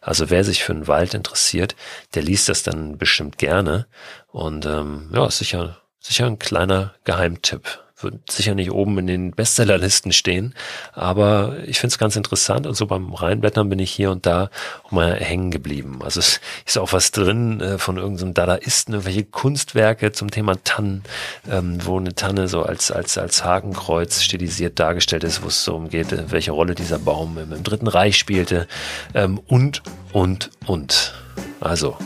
Also 0.00 0.30
wer 0.30 0.44
sich 0.44 0.62
für 0.62 0.74
den 0.74 0.88
Wald 0.88 1.14
interessiert, 1.14 1.74
der 2.14 2.22
liest 2.22 2.48
das 2.48 2.62
dann 2.62 2.98
bestimmt 2.98 3.38
gerne. 3.38 3.86
Und 4.28 4.66
ähm, 4.66 5.10
ja, 5.12 5.26
ist 5.26 5.38
sicher, 5.38 5.80
sicher 6.00 6.26
ein 6.26 6.38
kleiner 6.38 6.94
Geheimtipp 7.04 7.80
wird 8.02 8.30
sicher 8.30 8.54
nicht 8.54 8.70
oben 8.70 8.98
in 8.98 9.06
den 9.06 9.30
Bestsellerlisten 9.32 10.12
stehen, 10.12 10.54
aber 10.92 11.56
ich 11.66 11.78
finde 11.80 11.92
es 11.92 11.98
ganz 11.98 12.16
interessant 12.16 12.66
und 12.66 12.74
so 12.74 12.86
beim 12.86 13.12
Reinblättern 13.12 13.68
bin 13.68 13.78
ich 13.78 13.90
hier 13.90 14.10
und 14.10 14.26
da 14.26 14.50
mal 14.90 15.16
hängen 15.16 15.50
geblieben. 15.50 16.00
Also 16.02 16.20
es 16.20 16.40
ist 16.66 16.78
auch 16.78 16.92
was 16.92 17.10
drin 17.12 17.60
äh, 17.60 17.78
von 17.78 17.96
irgendeinem 17.96 18.34
Dadaisten, 18.34 18.94
irgendwelche 18.94 19.24
Kunstwerke 19.24 20.12
zum 20.12 20.30
Thema 20.30 20.62
Tannen, 20.64 21.02
ähm, 21.50 21.78
wo 21.84 21.98
eine 21.98 22.14
Tanne 22.14 22.48
so 22.48 22.62
als, 22.62 22.90
als, 22.90 23.18
als 23.18 23.44
Hakenkreuz 23.44 24.22
stilisiert 24.22 24.78
dargestellt 24.78 25.24
ist, 25.24 25.42
wo 25.42 25.48
es 25.48 25.64
so 25.64 25.76
umgeht, 25.76 26.12
äh, 26.12 26.30
welche 26.30 26.52
Rolle 26.52 26.74
dieser 26.74 26.98
Baum 26.98 27.38
im, 27.38 27.52
im 27.52 27.62
Dritten 27.62 27.88
Reich 27.88 28.18
spielte 28.18 28.66
ähm, 29.14 29.40
und, 29.46 29.82
und, 30.12 30.50
und. 30.66 31.14
Also, 31.60 31.96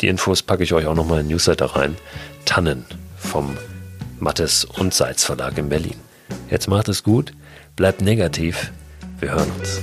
die 0.00 0.08
Infos 0.08 0.42
packe 0.42 0.62
ich 0.62 0.72
euch 0.72 0.86
auch 0.86 0.94
nochmal 0.94 1.20
in 1.20 1.28
Newsletter 1.28 1.66
rein. 1.66 1.96
Tannen 2.44 2.84
vom 3.16 3.56
Mattes 4.20 4.64
und 4.64 4.94
Seitz 4.94 5.24
Verlag 5.24 5.58
in 5.58 5.68
Berlin. 5.68 5.96
Jetzt 6.50 6.68
macht 6.68 6.88
es 6.88 7.02
gut, 7.02 7.32
bleibt 7.76 8.00
negativ, 8.00 8.72
wir 9.20 9.32
hören 9.32 9.50
uns. 9.58 9.82